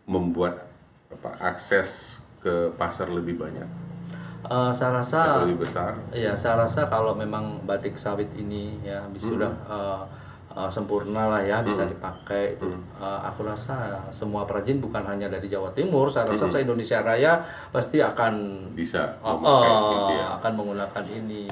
membuat 0.06 0.64
apa 1.12 1.36
akses 1.44 2.20
ke 2.40 2.72
pasar 2.74 3.08
lebih 3.08 3.36
banyak 3.36 3.68
Eh, 4.46 4.70
saya 4.70 5.02
rasa 5.02 5.18
atau 5.26 5.42
lebih 5.42 5.66
besar. 5.66 5.98
Ya, 6.14 6.30
saya 6.32 6.54
rasa 6.62 6.86
kalau 6.86 7.18
memang 7.18 7.58
batik 7.66 7.98
sawit 7.98 8.30
ini 8.38 8.78
ya 8.80 9.02
bisa 9.10 9.26
sudah 9.26 9.50
eh, 9.66 10.00
eh, 10.56 10.70
sempurna 10.72 11.28
lah 11.28 11.44
ya 11.44 11.60
bisa 11.60 11.84
dipakai 11.84 12.56
itu. 12.56 12.72
Eh, 12.96 13.20
aku 13.28 13.44
rasa 13.44 14.08
semua 14.08 14.48
perajin 14.48 14.80
bukan 14.80 15.04
hanya 15.04 15.28
dari 15.28 15.52
Jawa 15.52 15.68
Timur, 15.76 16.08
saya 16.08 16.24
rasa 16.24 16.48
se 16.48 16.64
Indonesia 16.64 17.04
Raya 17.04 17.44
pasti 17.68 18.00
akan 18.00 18.64
Bisa 18.72 19.20
memakai 19.20 19.68
oh, 19.68 19.92
gitu 19.92 20.12
ya. 20.16 20.26
akan 20.40 20.52
menggunakan 20.56 21.04
ini. 21.12 21.44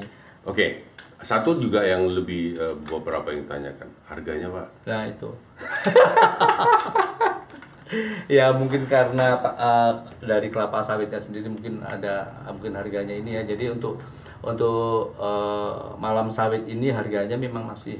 Oke. 0.45 0.93
Satu 1.15 1.57
juga 1.57 1.81
yang 1.81 2.11
lebih 2.11 2.59
eh, 2.59 2.75
beberapa 2.85 3.31
yang 3.31 3.47
tanyakan 3.47 3.89
harganya 4.05 4.47
pak. 4.51 4.67
Nah 4.85 5.01
itu. 5.07 5.29
ya 8.37 8.51
mungkin 8.51 8.89
karena 8.89 9.39
eh, 9.39 9.91
dari 10.21 10.51
kelapa 10.51 10.83
sawitnya 10.83 11.21
sendiri 11.21 11.47
mungkin 11.47 11.79
ada 11.81 12.27
mungkin 12.51 12.75
harganya 12.75 13.15
ini 13.15 13.41
ya. 13.41 13.43
Jadi 13.47 13.73
untuk 13.73 14.03
untuk 14.43 15.15
eh, 15.17 15.75
malam 15.97 16.29
sawit 16.29 16.67
ini 16.67 16.91
harganya 16.91 17.39
memang 17.39 17.63
masih 17.63 17.97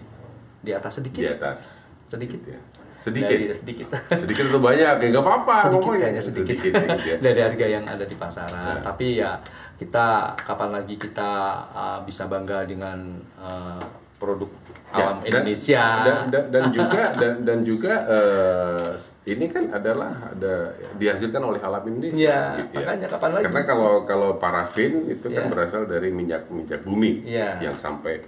di 0.65 0.71
atas 0.73 0.97
sedikit. 0.97 1.21
Di 1.21 1.29
atas. 1.29 1.57
Sedikit. 2.05 2.41
Gitu 2.41 2.49
ya. 2.51 2.61
Sedikit. 2.97 3.29
Dari, 3.29 3.45
sedikit. 3.53 3.87
Sedikit 4.25 4.43
atau 4.49 4.57
banyak 4.59 4.81
ya 4.97 5.07
nggak 5.13 5.21
apa-apa. 5.21 5.55
sedikit 5.69 5.91
kayaknya 5.93 6.23
sedikit, 6.23 6.55
Sedikit, 6.57 6.73
gitu 6.73 7.07
ya. 7.07 7.17
dari 7.25 7.39
harga 7.39 7.65
yang 7.69 7.85
ada 7.85 8.01
di 8.03 8.15
pasaran. 8.17 8.75
Ya. 8.75 8.81
Tapi 8.81 9.05
ya 9.15 9.31
kita 9.77 10.05
kapan 10.35 10.69
lagi 10.73 10.95
kita 10.95 11.31
uh, 11.69 11.99
bisa 12.01 12.25
bangga 12.25 12.65
dengan 12.65 12.97
uh, 13.37 13.83
produk 14.17 14.49
Ya, 14.95 15.11
alam 15.11 15.17
dan- 15.19 15.27
Indonesia. 15.27 15.83
dan, 16.07 16.17
dan, 16.31 16.43
dan 16.47 16.63
juga 16.71 17.03
dan, 17.19 17.33
dan 17.43 17.59
juga 17.67 17.93
eh, 18.07 18.91
ini 19.27 19.51
kan 19.51 19.67
adalah 19.67 20.31
ada 20.31 20.71
dihasilkan 20.95 21.41
oleh 21.43 21.59
alam 21.59 21.83
Indonesia 21.83 22.15
Iya, 22.15 22.63
gitu 22.63 22.71
ya. 22.71 22.79
makanya 22.79 23.07
kapan 23.11 23.29
lagi? 23.35 23.43
Karena 23.43 23.61
kalau 23.67 23.93
kalau 24.07 24.29
parafin 24.39 25.03
itu 25.11 25.27
kan 25.27 25.43
Iya. 25.43 25.51
berasal 25.51 25.83
dari 25.83 26.15
minyak 26.15 26.47
minyak 26.47 26.87
bumi 26.87 27.27
Iya. 27.27 27.59
yang 27.59 27.75
sampai 27.75 28.23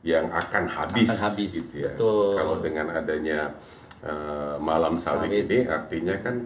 yang 0.00 0.28
akan 0.28 0.64
habis, 0.64 1.08
Akan 1.08 1.20
habis, 1.26 1.50
gitu 1.52 1.84
ya. 1.84 1.92
betul. 1.92 2.32
Kalau 2.34 2.54
dengan 2.58 2.86
adanya 2.88 3.52
eh, 4.00 4.54
malam 4.56 4.96
sawit, 4.96 5.28
Sawit. 5.28 5.44
ini 5.44 5.58
artinya 5.64 6.16
kan 6.18 6.36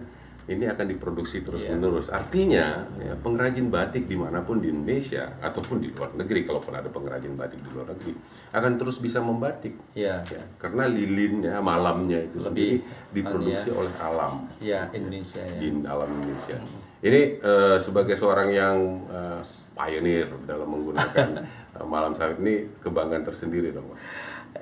ini 0.45 0.69
akan 0.69 0.87
diproduksi 0.87 1.41
terus 1.41 1.65
Iya. 1.65 1.73
menerus. 1.73 2.13
Artinya 2.13 2.85
ya, 2.99 3.17
pengrajin 3.17 3.73
batik 3.73 4.05
di 4.05 4.13
mana 4.13 4.45
pun 4.45 4.61
di 4.61 4.69
Indonesia 4.69 5.33
ataupun 5.41 5.81
di 5.81 5.89
luar 5.89 6.13
negeri, 6.13 6.45
kalaupun 6.45 6.75
ada 6.75 6.91
pengrajin 6.91 7.33
batik 7.33 7.63
di 7.63 7.71
luar 7.73 7.89
negeri, 7.89 8.13
akan 8.53 8.73
terus 8.77 8.99
bisa 8.99 9.25
membatik. 9.25 9.73
Iya. 9.95 10.21
Ya, 10.27 10.43
karena 10.59 10.85
lilinnya, 10.85 11.63
malamnya 11.63 12.21
itu 12.21 12.37
Lebih, 12.37 12.45
sendiri 12.45 12.77
diproduksi 13.15 13.71
oleh 13.73 13.95
alam 13.97 14.45
Ya, 14.61 14.91
Indonesia 14.93 15.41
ya. 15.41 15.57
di 15.57 15.69
alam 15.81 16.09
Indonesia. 16.13 16.59
Ini 17.01 17.21
eh, 17.39 17.77
sebagai 17.79 18.19
seorang 18.19 18.51
yang 18.51 18.77
eh, 19.09 19.41
pioneer 19.73 20.29
dalam 20.45 20.69
menggunakan 20.69 21.29
malam 21.83 22.15
sawit 22.15 22.39
ini 22.39 22.71
kebanggaan 22.79 23.27
tersendiri 23.27 23.75
dong. 23.75 23.91
Pak. 23.91 23.99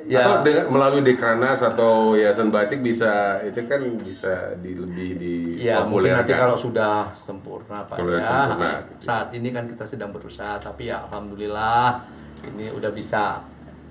Ya. 0.09 0.25
Atau 0.25 0.48
dengan 0.48 0.66
melalui 0.72 1.05
Dekranas 1.05 1.61
atau 1.61 2.16
Yayasan 2.16 2.48
Batik 2.48 2.81
bisa 2.81 3.38
itu 3.44 3.61
kan 3.68 3.85
bisa 4.01 4.57
di 4.59 4.72
lebih 4.72 5.11
di 5.20 5.35
Ya 5.61 5.85
mungkin 5.85 6.16
nanti 6.16 6.33
kalau 6.33 6.57
sudah 6.57 7.12
sempurna 7.12 7.85
Pak 7.85 8.01
Kalau 8.01 8.16
ya. 8.16 8.25
sempurna, 8.25 8.70
gitu. 8.88 9.01
Saat 9.05 9.29
ini 9.37 9.53
kan 9.53 9.68
kita 9.68 9.85
sedang 9.85 10.11
berusaha 10.11 10.57
tapi 10.57 10.88
ya 10.88 11.05
alhamdulillah 11.07 12.03
ini 12.48 12.72
udah 12.72 12.90
bisa 12.90 13.44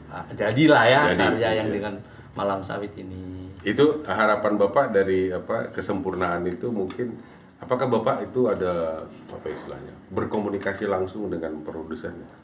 ah, 0.10 0.26
jadilah 0.34 0.84
ya 0.90 1.02
Jadi, 1.14 1.22
karya 1.22 1.50
yang 1.64 1.70
iya. 1.70 1.76
dengan 1.80 1.94
malam 2.34 2.60
sawit 2.66 2.92
ini. 2.98 3.54
Itu 3.62 4.02
harapan 4.04 4.58
Bapak 4.58 4.92
dari 4.92 5.30
apa 5.30 5.70
kesempurnaan 5.70 6.50
itu 6.50 6.74
mungkin 6.74 7.14
apakah 7.62 7.88
Bapak 7.88 8.26
itu 8.26 8.50
ada 8.50 9.06
apa 9.06 9.48
istilahnya 9.48 9.94
berkomunikasi 10.12 10.90
langsung 10.90 11.30
dengan 11.30 11.62
produsennya 11.62 12.41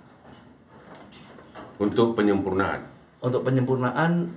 untuk 1.78 2.14
penyempurnaan 2.14 2.82
Untuk 3.18 3.42
penyempurnaan 3.42 4.30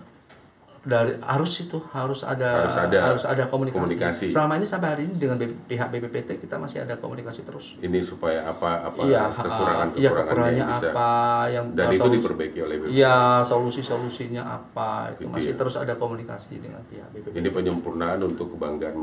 dari 0.80 1.12
harus 1.20 1.60
itu 1.60 1.76
harus 1.90 2.24
ada 2.24 2.64
Harus 2.64 2.76
ada 2.78 2.98
harus 3.04 3.24
ada 3.26 3.44
komunikasi. 3.46 3.76
komunikasi. 3.76 4.26
Selama 4.26 4.56
ini 4.56 4.64
sampai 4.64 4.88
hari 4.88 5.02
ini 5.04 5.14
dengan 5.14 5.36
B- 5.36 5.52
pihak 5.66 5.92
BPPT 5.92 6.40
kita 6.40 6.56
masih 6.56 6.80
ada 6.80 6.96
komunikasi 6.96 7.44
terus. 7.44 7.76
ini 7.78 8.00
supaya 8.00 8.48
apa 8.48 8.88
apa 8.88 9.04
Iya, 9.04 9.28
kekurangan 9.28 9.88
iya 9.92 10.08
kekurangannya 10.08 10.24
kekurangannya 10.24 10.64
bisa 10.72 10.88
apa 10.88 11.10
yang 11.50 11.64
dan 11.70 11.86
itu 11.86 12.00
solusi- 12.00 12.16
diperbaiki 12.16 12.58
oleh 12.58 12.76
BPP. 12.78 12.96
Iya, 12.96 13.16
solusi-solusinya 13.42 14.42
apa 14.42 14.88
itu 15.12 15.20
Gitu 15.20 15.28
masih 15.30 15.52
ya. 15.52 15.58
terus 15.60 15.74
ada 15.76 15.94
komunikasi 15.94 16.52
dengan 16.56 16.80
pihak 16.86 17.08
BPPT. 17.10 17.36
Ini 17.36 17.48
penyempurnaan 17.52 18.20
untuk 18.22 18.46
kebanggaan 18.50 18.96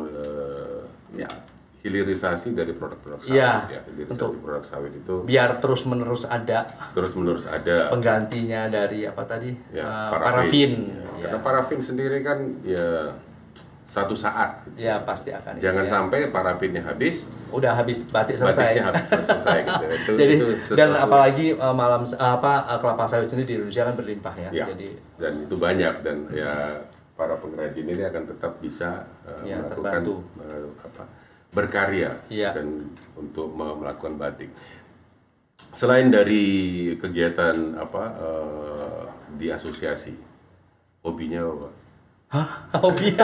Ya. 1.14 1.30
Hilirisasi 1.80 2.52
dari 2.52 2.74
produk-produk 2.74 3.22
sawit 3.22 3.34
Iya, 3.34 3.52
ya. 3.70 3.82
Hilirisasi 3.86 4.12
untuk- 4.12 4.34
produk 4.40 4.64
sawit 4.64 4.94
itu 4.94 5.16
Biar 5.24 5.50
terus-menerus 5.58 6.24
ada 6.26 6.66
terus 6.92 7.14
menerus 7.14 7.46
ada 7.46 7.88
penggantinya 7.90 8.68
dari 8.68 9.04
apa 9.04 9.24
tadi? 9.24 9.52
ya, 9.72 9.82
Uh, 9.82 10.10
parafin. 10.12 10.26
parafin. 10.26 10.72
Ya, 10.84 11.06
Ya. 11.18 11.24
Karena 11.24 11.40
parafin 11.40 11.80
sendiri 11.80 12.18
kan 12.22 12.38
ya 12.62 12.88
satu 13.88 14.14
saat. 14.14 14.62
gitu. 14.64 14.78
Ya, 14.80 15.02
pasti 15.02 15.32
akan. 15.32 15.58
Jangan 15.58 15.82
ya. 15.82 15.90
sampai 15.90 16.20
parafinnya 16.28 16.84
habis, 16.84 17.24
udah 17.50 17.74
habis 17.74 18.04
batik 18.04 18.36
selesai. 18.36 18.54
batiknya 18.76 18.84
habis 18.86 19.06
selesai 19.12 19.58
gitu. 19.64 19.86
Itu, 19.88 20.12
Jadi 20.16 20.34
itu 20.36 20.46
dan 20.76 20.90
sesuatu- 20.92 21.02
apalagi 21.02 21.48
uh, 21.56 21.74
malam 21.74 22.02
apa 22.12 22.54
uh, 22.68 22.78
kelapa 22.78 23.04
sawit 23.08 23.26
sendiri 23.26 23.48
di 23.48 23.56
Indonesia 23.58 23.84
kan 23.84 23.96
berlimpah 23.96 24.36
ya. 24.36 24.50
Ya, 24.52 24.66
Jadi 24.68 24.90
dan 25.16 25.34
itu 25.40 25.56
banyak 25.58 25.94
dan 26.04 26.18
ya 26.30 26.54
para 27.14 27.34
pengrajin 27.36 27.86
ini 27.88 28.04
akan 28.04 28.24
tetap 28.28 28.60
bisa 28.60 29.08
uh, 29.24 29.42
Ya, 29.42 29.58
melakukan 29.58 29.74
terbantu. 30.04 30.14
uh, 30.38 30.70
apa 30.78 31.04
berkarya 31.52 32.12
Ya. 32.28 32.52
dan 32.54 32.92
untuk 33.16 33.50
me- 33.52 33.78
melakukan 33.78 34.16
batik. 34.16 34.52
Selain 35.74 36.08
dari 36.08 36.46
kegiatan 36.98 37.76
apa 37.76 38.04
uh, 38.18 39.04
di 39.36 39.50
asosiasi, 39.50 40.14
hobinya 41.02 41.42
apa? 41.44 41.70
Hah? 42.28 42.48
Hobinya? 42.84 43.24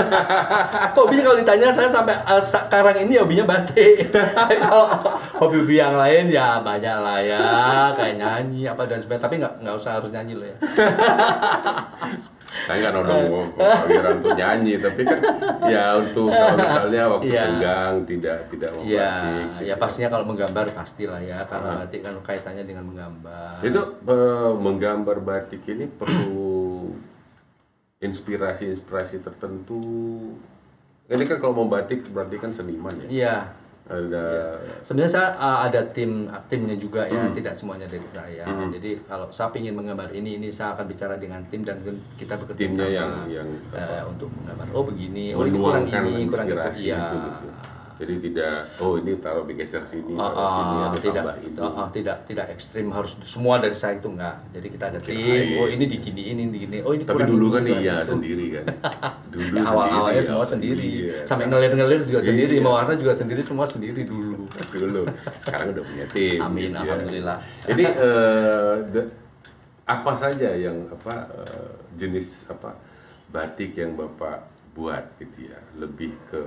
hobinya 0.96 1.24
kalau 1.28 1.36
ditanya 1.36 1.68
saya 1.68 1.92
sampai 1.92 2.16
uh, 2.24 2.40
sekarang 2.40 3.04
ini 3.04 3.20
hobinya 3.20 3.44
batik. 3.44 4.08
kalau 4.64 4.88
hobi-hobi 5.44 5.76
yang 5.76 6.00
lain 6.00 6.32
ya 6.32 6.64
banyak 6.64 6.98
lah 7.04 7.20
ya, 7.20 7.44
kayak 7.92 8.16
nyanyi 8.16 8.64
apa 8.64 8.88
dan 8.88 9.04
sebagainya. 9.04 9.24
Tapi 9.28 9.36
nggak 9.44 9.54
nggak 9.60 9.76
usah 9.76 10.00
harus 10.00 10.08
nyanyi 10.08 10.34
loh 10.40 10.48
ya. 10.48 10.56
Saya 12.64 12.78
nggak 12.80 12.94
nodong 12.96 13.24
Pak 13.54 13.84
Wira 13.86 14.10
untuk 14.14 14.34
nyanyi, 14.34 14.74
tapi 14.78 15.02
kan 15.02 15.20
ya 15.64 15.86
untuk 15.96 16.28
kalau 16.28 16.56
misalnya 16.62 17.04
waktu 17.10 17.28
Iya. 17.28 17.42
senggang 17.42 17.94
tidak 18.04 18.38
tidak 18.48 18.70
Ya, 18.80 19.12
membatik. 19.12 19.44
gitu 19.52 19.62
ya 19.64 19.76
pastinya 19.76 20.10
kalau 20.10 20.26
menggambar 20.26 20.66
pastilah 20.72 21.20
ya, 21.20 21.40
karena 21.44 21.70
batik 21.78 22.00
kan 22.02 22.14
kaitannya 22.22 22.64
dengan 22.64 22.84
menggambar. 22.86 23.60
Itu 23.62 23.82
eh, 24.02 24.52
menggambar 24.56 25.18
batik 25.20 25.62
ini 25.66 25.86
perlu 25.88 26.92
inspirasi-inspirasi 28.00 29.20
tertentu. 29.20 29.80
Ini 31.06 31.24
kan 31.24 31.38
kalau 31.38 31.54
mau 31.56 31.68
batik 31.70 32.08
berarti 32.08 32.36
kan 32.38 32.52
seniman 32.52 32.96
ya. 32.98 33.08
Iya, 33.08 33.36
ada 33.84 34.26
Sebenarnya 34.80 35.12
saya 35.12 35.28
uh, 35.36 35.60
ada 35.68 35.84
tim 35.92 36.12
timnya 36.48 36.76
juga 36.76 37.04
ya, 37.04 37.20
Hmm. 37.20 37.36
tidak 37.36 37.52
semuanya 37.52 37.84
dari 37.84 38.00
saya. 38.10 38.48
Jadi 38.72 39.04
kalau 39.04 39.28
saya 39.28 39.52
ingin 39.54 39.76
menggambar 39.76 40.08
ini, 40.12 40.40
ini 40.40 40.48
saya 40.50 40.72
akan 40.74 40.86
bicara 40.88 41.20
dengan 41.20 41.44
tim 41.52 41.62
dan 41.62 41.84
kita 42.16 42.40
bekerja 42.40 42.60
Timnya 42.64 42.86
sama 42.86 42.96
yang- 42.96 43.28
yang 43.30 43.50
eh, 43.76 44.04
untuk 44.08 44.32
menggambar. 44.32 44.66
Oh 44.72 44.84
begini, 44.88 45.36
oh 45.36 45.44
ini 45.44 45.58
kurang 45.58 45.86
ini, 45.86 46.24
kurang 46.28 46.48
itu. 46.48 46.56
Iya. 46.80 47.02
itu 47.02 47.18
gitu. 47.18 47.48
Jadi 48.04 48.20
tidak 48.22 48.68
oh 48.78 49.00
ini 49.00 49.16
taruh 49.18 49.48
digeser 49.48 49.80
sini, 49.88 50.12
Oh, 50.12 50.28
taruh 50.28 50.52
sini 50.52 50.76
oh, 50.76 50.84
atau 50.84 51.00
tidak, 51.00 51.24
tambah 51.24 51.36
ini. 51.40 51.56
oh, 51.58 51.72
oh, 51.74 51.88
tidak, 51.90 52.18
tidak 52.28 52.46
ekstrim 52.52 52.92
harus 52.92 53.16
semua 53.24 53.56
dari 53.58 53.72
saya 53.72 53.96
itu 53.96 54.12
enggak. 54.12 54.36
Jadi 54.52 54.68
kita 54.70 54.86
ada 54.92 55.00
tim. 55.00 55.16
Kirain. 55.16 55.56
Oh 55.56 55.68
ini 55.68 55.86
diginiin, 55.88 56.36
ini 56.38 56.52
digini. 56.52 56.78
Oh 56.80 56.92
ini 56.92 57.02
Tapi 57.02 57.16
kurang 57.18 57.32
dulu 57.32 57.46
kan 57.50 57.64
iya 57.66 57.96
itu. 58.04 58.12
sendiri 58.12 58.46
kan. 58.52 58.66
Dulu 59.34 59.56
Ya, 59.56 59.64
awal-awalnya 59.66 60.14
sendiri, 60.14 60.28
semua 60.30 60.44
ya, 60.44 60.52
sendiri, 60.52 60.90
iya. 61.02 61.18
sampai 61.26 61.46
ngelir-ngelir 61.48 62.00
juga 62.00 62.20
Iya. 62.20 62.28
sendiri, 62.30 62.56
mewarna 62.60 62.94
juga 62.94 63.14
sendiri, 63.16 63.42
semua 63.42 63.66
sendiri 63.66 64.02
dulu. 64.04 64.46
dulu. 64.70 65.02
Sekarang 65.40 65.74
udah 65.74 65.84
punya 65.84 66.06
tim. 66.12 66.38
Amin, 66.38 66.70
ya. 66.70 66.84
alhamdulillah. 66.84 67.38
Ini 67.66 67.86
eh, 68.06 68.76
the- 68.92 69.12
apa 69.84 70.12
saja 70.16 70.50
yang 70.54 70.86
apa 70.88 71.28
eh, 71.34 71.72
jenis 71.98 72.46
apa 72.46 72.78
batik 73.28 73.74
yang 73.74 73.98
bapak 73.98 74.53
buat 74.74 75.06
gitu 75.18 75.48
ya? 75.48 75.58
Lebih 75.76 76.12
ke 76.28 76.42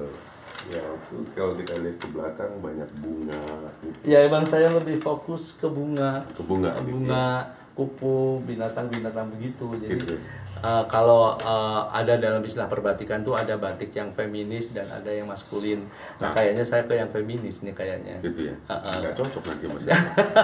ya 0.66 0.80
itu 0.80 1.16
kalau 1.32 1.54
kita 1.54 1.78
lihat 1.78 1.96
ke 1.96 2.08
belakang 2.10 2.52
banyak 2.58 2.88
bunga, 2.96 3.42
gitu. 3.80 3.98
Ya 4.04 4.24
emang 4.24 4.42
saya 4.42 4.72
lebih 4.72 4.98
fokus 4.98 5.54
ke 5.54 5.66
bunga, 5.66 6.26
ke 6.32 6.42
bunga, 6.42 6.70
Ke 6.72 6.80
gitu 6.80 6.90
bunga, 6.96 7.28
kupu, 7.72 8.16
binatang-binatang 8.42 9.30
begitu. 9.30 9.68
Jadi 9.76 9.94
Gitu. 9.94 10.16
eh, 10.58 10.84
kalau 10.88 11.36
eh, 11.36 11.82
ada 11.92 12.16
dalam 12.16 12.40
istilah 12.40 12.66
perbatikan 12.66 13.20
tuh 13.20 13.36
ada 13.36 13.54
batik 13.54 13.92
yang 13.92 14.10
feminis 14.10 14.72
dan 14.72 14.88
ada 14.88 15.06
yang 15.06 15.28
maskulin. 15.28 15.84
Nah, 16.16 16.32
kayaknya 16.32 16.64
saya 16.64 16.82
ke 16.82 16.96
yang 16.96 17.10
feminis 17.10 17.60
nih 17.60 17.74
kayaknya. 17.74 18.16
ya. 18.16 18.24
gitu 18.24 18.40
ya. 18.48 18.54
Heeh. 18.66 18.94
Nggak 19.02 19.14
cocok 19.14 19.42
nanti 19.44 19.64
mas. 19.68 19.82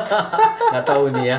nggak 0.70 0.84
tahu 0.84 1.04
nih 1.10 1.24
ya 1.26 1.38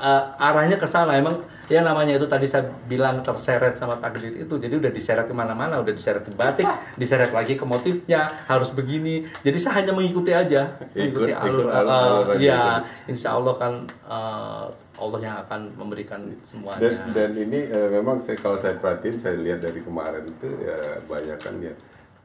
Eh, 0.00 0.22
arahnya 0.40 0.76
ke 0.76 0.88
sana 0.88 1.12
emang 1.14 1.36
ya 1.70 1.80
namanya 1.80 2.18
itu 2.18 2.26
tadi 2.26 2.44
saya 2.44 2.66
bilang 2.84 3.22
terseret 3.22 3.78
sama 3.78 3.94
takdir 3.96 4.34
itu. 4.36 4.50
Jadi 4.50 4.74
udah 4.74 4.90
diseret 4.90 5.24
ke 5.24 5.32
mana-mana 5.32 5.78
udah 5.78 5.94
diseret 5.94 6.20
ke 6.20 6.34
batik 6.34 6.66
diseret 6.98 7.30
lagi 7.30 7.54
ke 7.54 7.62
motifnya. 7.62 8.26
Harus 8.44 8.74
begini. 8.74 9.22
Jadi 9.40 9.56
saya 9.56 9.80
hanya 9.80 9.94
mengikuti 9.94 10.34
aja. 10.34 10.74
Ikut- 10.90 11.30
mengikuti 11.30 11.32
alur, 11.32 11.64
ikut 11.64 11.70
alur- 11.70 11.86
alur 11.94 12.26
eh, 12.26 12.34
aja 12.34 12.42
ya 12.42 12.58
kan. 12.58 12.80
insya 13.06 13.28
Allah 13.32 13.54
kan 13.54 13.72
eh, 13.86 14.66
Allah 15.00 15.20
yang 15.22 15.36
akan 15.40 15.60
memberikan 15.78 16.20
Dan, 16.26 16.42
semuanya. 16.42 16.90
Dan 17.14 17.30
ini 17.32 17.70
eh, 17.70 17.88
memang 17.88 18.18
saya 18.18 18.36
kalau 18.36 18.58
saya 18.58 18.74
perhatiin 18.76 19.16
saya 19.16 19.38
lihat 19.38 19.62
dari 19.62 19.80
kemarin 19.80 20.26
itu 20.26 20.48
ya 20.60 20.76
banyak 21.06 21.38
kan 21.38 21.54
ya 21.62 21.72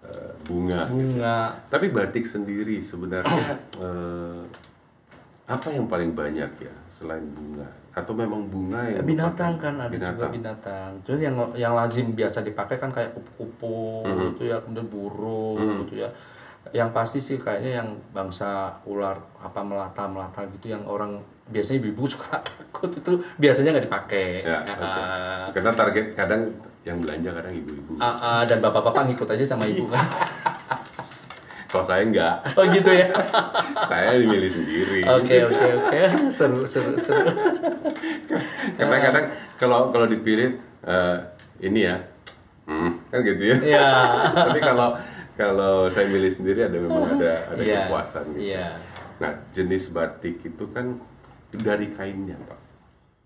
eh, 0.04 0.32
bunga. 0.44 0.90
bunga. 0.90 1.38
Tapi 1.70 1.94
batik 1.94 2.26
sendiri 2.26 2.82
sebenarnya 2.82 3.62
eh, 3.78 4.42
apa 5.46 5.68
yang 5.70 5.86
paling 5.86 6.12
banyak 6.12 6.52
ya 6.58 6.74
selain 6.90 7.22
bunga? 7.32 7.70
Atau 7.94 8.12
memang 8.12 8.50
bunga 8.50 8.82
yang 8.84 9.06
binatang 9.06 9.56
merupakan 9.56 9.62
kan 9.62 9.74
ada 9.78 9.94
juga 9.94 10.02
binatang? 10.02 10.32
binatang. 10.34 10.92
Jadi 11.06 11.22
yang 11.22 11.36
yang 11.54 11.74
lazim 11.74 12.08
biasa 12.12 12.42
dipakai 12.42 12.76
kan 12.76 12.90
kayak 12.90 13.14
kupu-kupu 13.14 14.04
Hmm. 14.04 14.34
gitu 14.34 14.50
ya, 14.50 14.58
kemudian 14.60 14.88
burung 14.90 15.86
gitu 15.86 16.02
ya. 16.02 16.10
Yang 16.74 16.90
pasti 16.92 17.20
sih 17.22 17.38
kayaknya 17.38 17.72
yang 17.80 17.90
bangsa 18.10 18.74
ular 18.84 19.22
apa 19.38 19.62
melata 19.62 20.10
melata 20.10 20.42
gitu 20.50 20.74
yang 20.74 20.82
orang 20.84 21.22
biasanya 21.46 21.78
ibu-ibu 21.80 22.10
suka 22.18 22.42
takut 22.42 22.90
itu 22.90 23.12
biasanya 23.38 23.70
nggak 23.72 23.86
dipakai. 23.86 24.28
Ya, 24.42 24.60
oke. 24.66 25.02
Karena 25.54 25.72
target 25.72 26.06
kadang 26.18 26.42
yang 26.82 26.98
belanja 27.00 27.30
kadang 27.32 27.54
ibu-ibu. 27.54 28.02
Ah, 28.02 28.18
ah, 28.18 28.42
dan 28.44 28.60
bapak-bapak 28.60 29.14
ngikut 29.14 29.30
aja 29.30 29.46
sama 29.46 29.70
ibu 29.70 29.86
kan. 29.94 30.02
Kalau 31.76 31.92
saya 31.92 32.08
enggak, 32.08 32.36
oh 32.56 32.64
gitu 32.72 32.88
ya. 32.88 33.12
saya 33.92 34.16
milih 34.16 34.48
sendiri. 34.48 35.04
Oke 35.12 35.44
oke 35.44 35.68
oke 35.84 36.00
seru 36.32 36.64
seru 36.64 36.96
seru. 36.96 37.28
Karena 38.80 38.96
kadang 39.04 39.26
kalau 39.60 39.92
kalau 39.92 40.08
dipilih 40.08 40.56
eh, 40.88 41.18
ini 41.60 41.84
ya, 41.84 42.00
hmm, 42.72 43.12
kan 43.12 43.20
gitu 43.28 43.44
ya. 43.44 43.58
Ya. 43.60 43.90
Tapi 44.48 44.60
kalau 44.64 44.96
kalau 45.36 45.92
saya 45.92 46.08
milih 46.08 46.32
sendiri 46.32 46.64
ada 46.64 46.80
memang 46.80 47.20
ada 47.20 47.44
ada 47.52 47.60
Iya, 47.60 47.92
kepuasan 47.92 48.24
gitu. 48.40 48.56
Iya. 48.56 48.68
Nah, 49.20 49.32
jenis 49.52 49.92
batik 49.92 50.40
itu 50.48 50.64
kan 50.72 50.96
dari 51.52 51.92
kainnya, 51.92 52.40
Pak. 52.40 52.60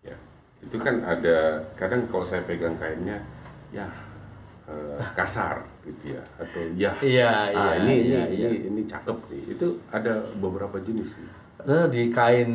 Ya. 0.09 0.17
Itu 0.65 0.81
kan 0.81 1.05
ada 1.05 1.69
kadang 1.77 2.09
kalau 2.09 2.25
saya 2.25 2.41
pegang 2.49 2.81
kainnya 2.81 3.21
ya 3.69 4.08
eh, 4.69 5.01
kasar 5.17 5.65
gitu 5.81 6.13
ya 6.13 6.23
atau 6.37 6.61
ya 6.77 6.93
Iya, 7.01 7.27
ah, 7.27 7.47
iya, 7.49 7.71
ini 7.81 7.93
iya, 8.05 8.21
ini, 8.29 8.35
iya. 8.37 8.49
ini 8.49 8.57
ini 8.69 8.81
cakep 8.85 9.17
nih. 9.27 9.43
Itu 9.57 9.67
ada 9.89 10.21
beberapa 10.37 10.77
jenis 10.77 11.17
nih. 11.17 11.31
Nah, 11.59 11.91
di 11.91 12.07
kain 12.07 12.51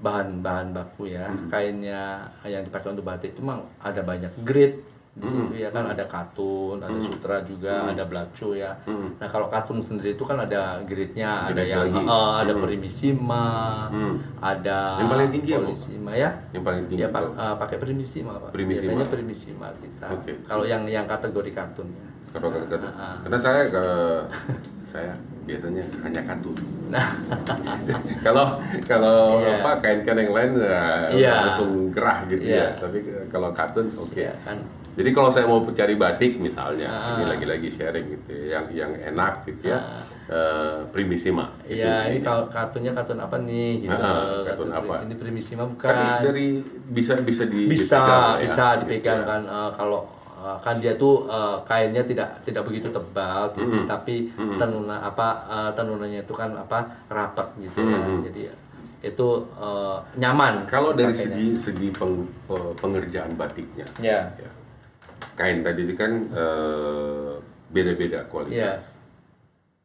bahan 0.00 0.40
bahan 0.40 0.72
baku 0.72 1.12
ya 1.12 1.28
Hmm. 1.28 1.52
kainnya 1.52 2.24
yang 2.42 2.64
dipakai 2.64 2.96
untuk 2.96 3.04
batik 3.04 3.36
itu 3.36 3.44
memang 3.44 3.68
ada 3.78 4.00
banyak 4.00 4.32
grade 4.40 4.80
di 5.20 5.26
Hmm. 5.26 5.36
situ 5.46 5.54
ya 5.58 5.68
kan 5.68 5.84
ada 5.84 6.00
katun 6.02 6.80
ada 6.80 6.96
sutra 6.98 7.36
juga 7.42 7.84
ada 7.86 8.02
belacu 8.02 8.52
ya 8.52 8.72
Hmm. 8.82 9.12
nah 9.16 9.28
kalau 9.28 9.46
katun 9.46 9.78
sendiri 9.78 10.12
itu 10.12 10.24
kan 10.24 10.40
ada 10.40 10.80
grade-nya 10.82 11.46
ada 11.46 11.60
yang 11.60 11.92
eh, 11.92 12.32
ada 12.40 12.52
Hmm. 12.52 12.62
primissima 12.62 13.44
Hmm. 13.86 14.16
ada 14.40 14.96
Yang 14.98 15.10
paling 15.10 15.28
tinggi 15.30 15.50
apa? 15.52 15.62
polissima 15.62 16.10
ya 16.14 16.30
Yang 16.50 16.64
paling 16.64 16.84
tinggi. 16.86 17.00
ya 17.00 17.08
pak 17.08 17.20
Pak. 17.22 17.32
eh, 17.36 17.54
pakai 17.58 17.76
primissima 17.78 18.32
pak 18.34 18.50
Primissima. 18.50 18.96
biasanya 18.96 19.06
primissima 19.06 19.66
kita 19.76 20.06
Oke. 20.10 20.32
kalau 20.42 20.64
yang 20.64 20.82
yang 20.84 21.04
kategori 21.04 21.52
katun 21.52 21.88
ya. 21.90 22.06
Kalau 22.30 22.46
kata 22.46 22.78
Ah, 22.78 22.94
ah. 22.94 23.14
karena 23.20 23.38
saya 23.38 23.62
ke 23.66 23.84
saya 24.84 25.12
biasanya 25.42 25.82
hanya 26.00 26.22
katun. 26.22 26.54
nah 26.86 27.10
kalau 28.24 28.54
kalau 28.84 29.42
Iya. 29.42 29.58
apa 29.58 29.70
kain-kain 29.80 30.18
yang 30.20 30.30
lain 30.30 30.50
ya, 30.56 31.10
Iya. 31.10 31.34
langsung 31.44 31.90
gerah 31.90 32.22
gitu 32.26 32.42
Iya. 32.42 32.70
ya. 32.70 32.78
Tapi 32.78 32.98
kalau 33.26 33.50
katun 33.50 33.86
oke. 33.92 34.14
ya 34.16 34.30
kan 34.40 34.62
Jadi 34.90 35.10
kalau 35.10 35.30
saya 35.30 35.44
mau 35.44 35.62
cari 35.62 35.94
batik 35.94 36.36
misalnya, 36.36 36.86
Ah. 36.86 37.14
ini 37.14 37.24
lagi-lagi 37.24 37.68
sharing 37.68 38.06
gitu, 38.10 38.30
ya, 38.32 38.58
yang 38.58 38.66
yang 38.70 38.92
enak 39.08 39.44
gitu 39.44 39.70
ya, 39.70 39.78
Ah. 39.78 40.02
eh, 40.26 40.78
primissima. 40.88 41.54
Itu 41.62 41.78
Iya, 41.78 42.08
ini 42.08 42.16
ini. 42.16 42.18
kalau 42.20 42.44
kartunnya 42.46 42.92
kartun 42.92 43.18
apa 43.18 43.36
nih 43.38 43.70
gitu. 43.82 43.94
Ah, 43.96 44.42
kartun 44.44 44.68
pri- 44.68 44.78
apa? 44.80 44.94
Ini 45.02 45.14
primissima 45.16 45.62
Kan 45.62 45.70
bukan. 45.70 45.94
dari 46.22 46.48
bisa 46.88 47.14
bisa 47.18 47.44
di 47.44 47.60
bisa 47.66 47.96
dipegang 47.96 48.34
ya, 48.34 48.42
bisa 48.42 48.64
gitu 48.66 48.80
dipegang 48.82 49.20
ya. 49.20 49.26
kan 49.26 49.42
eh, 49.44 49.70
kalau 49.74 50.00
eh, 50.36 50.56
kan 50.58 50.74
dia 50.76 50.92
tuh 50.94 51.14
eh, 51.26 51.56
kainnya 51.64 52.02
tidak 52.02 52.28
tidak 52.42 52.62
begitu 52.64 52.88
tebal 52.88 53.42
tipis 53.52 53.84
tapi 53.84 54.28
tenuna 54.56 54.96
apa 55.02 55.28
eh, 55.46 55.70
tenunannya 55.72 56.20
itu 56.20 56.32
kan 56.32 56.50
apa 56.52 56.78
rapat 57.06 57.46
gitu 57.58 57.78
ya. 57.80 57.98
Jadi 58.24 58.42
itu 59.02 59.28
eh, 59.56 59.96
nyaman. 60.16 60.66
Kalau 60.66 60.92
dari 60.92 61.10
pakainya. 61.10 61.30
segi 61.30 61.46
segi 61.56 61.88
peng- 61.90 62.26
pe- 62.44 62.74
pengerjaan 62.76 63.32
batiknya, 63.32 63.86
ya. 63.98 64.34
ya. 64.34 64.50
Kain 65.34 65.60
tadi 65.60 65.80
itu 65.82 65.94
kan 65.94 66.12
eh, 66.26 67.32
beda-beda 67.68 68.24
kualitas. 68.26 68.54
Iya. 68.54 68.74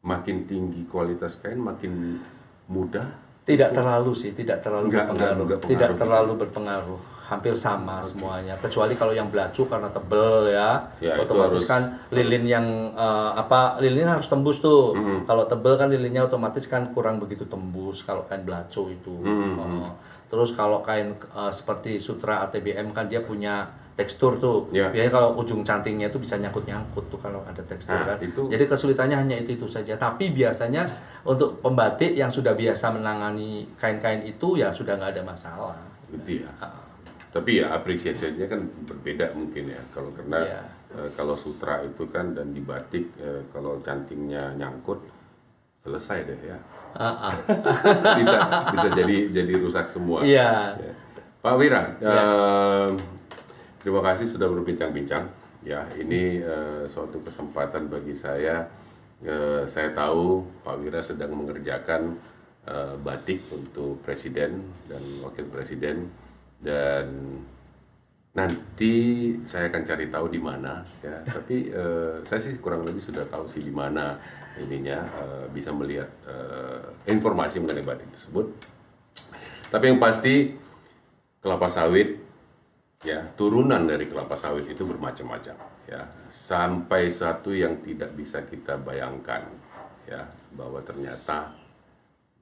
Makin 0.02 0.46
tinggi 0.46 0.86
kualitas 0.86 1.36
kain, 1.36 1.58
makin 1.58 2.22
mudah. 2.66 3.06
Tidak 3.42 3.70
terlalu 3.72 4.10
sih, 4.12 4.30
tidak 4.32 4.58
terlalu 4.60 4.90
Nggak- 4.90 5.06
berpengaruh. 5.08 5.34
nggak- 5.36 5.58
nggak 5.58 5.68
tidak 5.68 5.88
pengaruh 5.88 5.98
terlalu 5.98 6.32
berpengaruh. 6.40 7.00
Hampir 7.26 7.58
sama 7.58 7.98
semuanya. 8.00 8.54
Kecuali 8.56 8.94
kalau 8.94 9.10
yang 9.10 9.26
belacu 9.26 9.66
karena 9.66 9.90
tebel 9.90 10.46
ya. 10.46 10.78
Ya, 11.00 11.18
otomatis 11.18 11.62
harus- 11.62 11.66
kan 11.66 11.82
lilin 12.10 12.46
yang 12.46 12.66
eh, 12.88 13.30
apa 13.34 13.78
lilin 13.80 14.06
harus 14.06 14.26
tembus 14.26 14.58
tuh. 14.58 14.94
Kalau 15.26 15.42
tebel 15.44 15.74
kan 15.74 15.90
lilinnya 15.90 16.22
otomatis 16.22 16.62
kan 16.64 16.86
kurang 16.90 17.18
begitu 17.18 17.42
tembus 17.44 18.02
kalau 18.02 18.22
kain 18.24 18.46
belacu 18.46 18.86
itu. 18.88 19.14
Eh, 19.26 19.90
terus 20.26 20.54
kalau 20.54 20.82
kain 20.82 21.14
eh, 21.18 21.50
seperti 21.50 21.98
sutra 21.98 22.46
ATBM 22.46 22.94
kan 22.94 23.10
dia 23.10 23.18
punya 23.18 23.74
tekstur 23.96 24.36
tuh. 24.36 24.68
Ya. 24.70 24.92
Biasanya 24.92 25.08
kalau 25.10 25.30
ujung 25.34 25.64
cantingnya 25.64 26.06
itu 26.06 26.20
bisa 26.20 26.36
nyangkut-nyangkut 26.36 27.08
tuh 27.08 27.16
kalau 27.16 27.40
ada 27.42 27.64
tekstur 27.64 27.96
Nah, 27.96 28.04
kan. 28.06 28.20
itu- 28.20 28.46
Jadi 28.46 28.64
kesulitannya 28.66 29.16
hanya 29.16 29.36
itu 29.40 29.56
itu 29.56 29.64
saja. 29.66 29.96
Tapi 29.96 30.30
biasanya 30.30 30.84
untuk 31.24 31.58
pembatik 31.58 32.12
yang 32.12 32.28
sudah 32.28 32.52
biasa 32.52 32.92
menangani 32.92 33.72
kain-kain 33.74 34.20
itu 34.22 34.56
ya 34.56 34.68
sudah 34.68 34.94
nggak 34.94 35.16
ada 35.16 35.22
masalah. 35.24 35.76
Gitu 36.12 36.44
ya. 36.44 36.50
Ah, 36.60 36.84
Tapi 37.32 37.60
ya 37.60 37.68
apresiasinya 37.70 38.46
kan 38.46 38.60
berbeda 38.86 39.32
mungkin 39.32 39.68
ya. 39.68 39.80
Kalau 39.90 40.12
karena 40.12 40.38
Iya. 40.40 40.60
eh, 40.94 41.08
kalau 41.12 41.32
sutra 41.34 41.80
itu 41.80 42.04
kan 42.06 42.32
dan 42.32 42.52
di 42.52 42.60
batik 42.60 43.16
eh, 43.16 43.44
kalau 43.50 43.80
cantingnya 43.80 44.52
nyangkut 44.54 45.00
selesai 45.80 46.20
deh 46.22 46.40
ya. 46.46 46.58
ah, 46.96 47.28
ah. 47.28 47.34
bisa 48.20 48.38
bisa 48.72 48.88
jadi 48.90 49.16
jadi 49.30 49.52
rusak 49.56 49.88
semua. 49.88 50.20
Iya. 50.20 50.76
Ya. 50.76 50.92
Pak 51.40 51.54
Wira, 51.56 51.92
eh, 51.98 52.88
terima 53.86 54.02
kasih 54.02 54.26
sudah 54.26 54.50
berbincang-bincang. 54.50 55.30
Ya, 55.62 55.86
ini 55.94 56.42
eh, 56.42 56.90
suatu 56.90 57.22
kesempatan 57.22 57.86
bagi 57.86 58.18
saya. 58.18 58.66
Eh, 59.22 59.62
saya 59.70 59.94
tahu 59.94 60.42
Pak 60.66 60.82
Wira 60.82 60.98
sedang 60.98 61.38
mengerjakan 61.38 62.18
eh, 62.66 62.98
batik 62.98 63.46
untuk 63.54 64.02
presiden 64.02 64.66
dan 64.90 65.02
wakil 65.22 65.46
presiden 65.46 66.10
dan 66.58 67.38
nanti 68.34 69.32
saya 69.46 69.70
akan 69.70 69.82
cari 69.86 70.10
tahu 70.10 70.34
di 70.34 70.42
mana 70.42 70.82
ya. 70.98 71.22
Tapi 71.22 71.70
eh, 71.70 72.26
saya 72.26 72.42
sih 72.42 72.58
kurang 72.58 72.82
lebih 72.82 73.06
sudah 73.06 73.22
tahu 73.30 73.46
sih 73.46 73.62
di 73.62 73.70
mana 73.70 74.18
ininya 74.58 74.98
eh, 74.98 75.46
bisa 75.54 75.70
melihat 75.70 76.10
eh, 76.26 77.14
informasi 77.14 77.62
mengenai 77.62 77.86
batik 77.86 78.10
tersebut. 78.18 78.50
Tapi 79.70 79.94
yang 79.94 80.02
pasti 80.02 80.58
kelapa 81.38 81.70
sawit 81.70 82.25
ya 83.06 83.22
turunan 83.38 83.86
dari 83.86 84.10
kelapa 84.10 84.34
sawit 84.34 84.66
itu 84.66 84.82
bermacam-macam 84.82 85.54
ya 85.86 86.02
sampai 86.26 87.06
satu 87.06 87.54
yang 87.54 87.78
tidak 87.86 88.10
bisa 88.18 88.42
kita 88.42 88.74
bayangkan 88.82 89.46
ya 90.10 90.26
bahwa 90.58 90.82
ternyata 90.82 91.54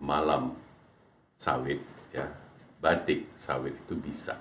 malam 0.01 0.57
sawit 1.37 1.85
ya 2.17 2.25
batik 2.81 3.29
sawit 3.37 3.77
itu 3.77 3.93
bisa 4.01 4.41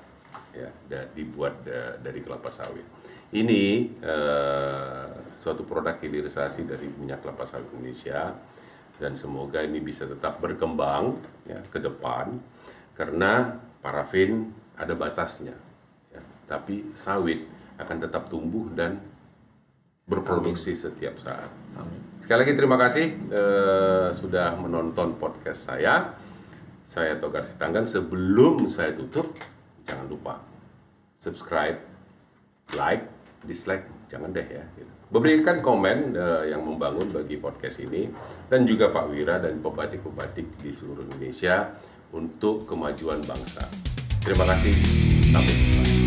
ya 0.55 0.71
dibuat 1.11 1.59
da- 1.67 1.99
dari 1.99 2.23
kelapa 2.23 2.47
sawit 2.47 2.87
ini 3.35 3.91
eh, 3.99 5.07
suatu 5.35 5.67
produk 5.67 5.99
hilirisasi 5.99 6.63
dari 6.63 6.87
minyak 6.87 7.19
kelapa 7.19 7.43
sawit 7.43 7.67
Indonesia 7.75 8.31
dan 8.95 9.19
semoga 9.19 9.59
ini 9.59 9.83
bisa 9.83 10.07
tetap 10.07 10.39
berkembang 10.39 11.19
ya 11.43 11.59
ke 11.67 11.83
depan 11.83 12.39
karena 12.95 13.59
parafin 13.83 14.55
ada 14.79 14.95
batasnya 14.95 15.51
ya. 15.51 15.72
Tapi 16.45 16.93
sawit 16.93 17.45
akan 17.79 17.97
tetap 18.03 18.29
tumbuh 18.29 18.69
dan 18.73 19.01
berproduksi 20.07 20.75
setiap 20.75 21.15
saat. 21.19 21.47
Sekali 22.23 22.47
lagi 22.47 22.53
terima 22.55 22.79
kasih 22.79 23.05
eh, 23.31 24.07
sudah 24.15 24.55
menonton 24.59 25.19
podcast 25.19 25.67
saya. 25.67 26.15
Saya 26.83 27.17
Togar 27.17 27.47
Sitanggang. 27.47 27.89
Sebelum 27.89 28.69
saya 28.69 28.93
tutup, 28.93 29.33
jangan 29.87 30.05
lupa 30.07 30.39
subscribe, 31.17 31.79
like, 32.75 33.07
dislike, 33.47 33.87
jangan 34.11 34.31
deh 34.35 34.45
ya. 34.45 34.63
Gitu. 34.75 34.91
Berikan 35.11 35.63
komen 35.63 36.15
eh, 36.15 36.43
yang 36.51 36.63
membangun 36.63 37.11
bagi 37.11 37.39
podcast 37.39 37.79
ini 37.83 38.11
dan 38.51 38.67
juga 38.67 38.91
Pak 38.91 39.05
Wira 39.11 39.39
dan 39.39 39.59
pebatik-pebatik 39.63 40.63
di 40.63 40.71
seluruh 40.71 41.07
Indonesia 41.07 41.75
untuk 42.13 42.67
kemajuan 42.67 43.19
bangsa. 43.23 43.67
Terima 44.23 44.47
kasih. 44.47 44.73
Sampai 45.31 45.55
jumpa. 45.55 46.02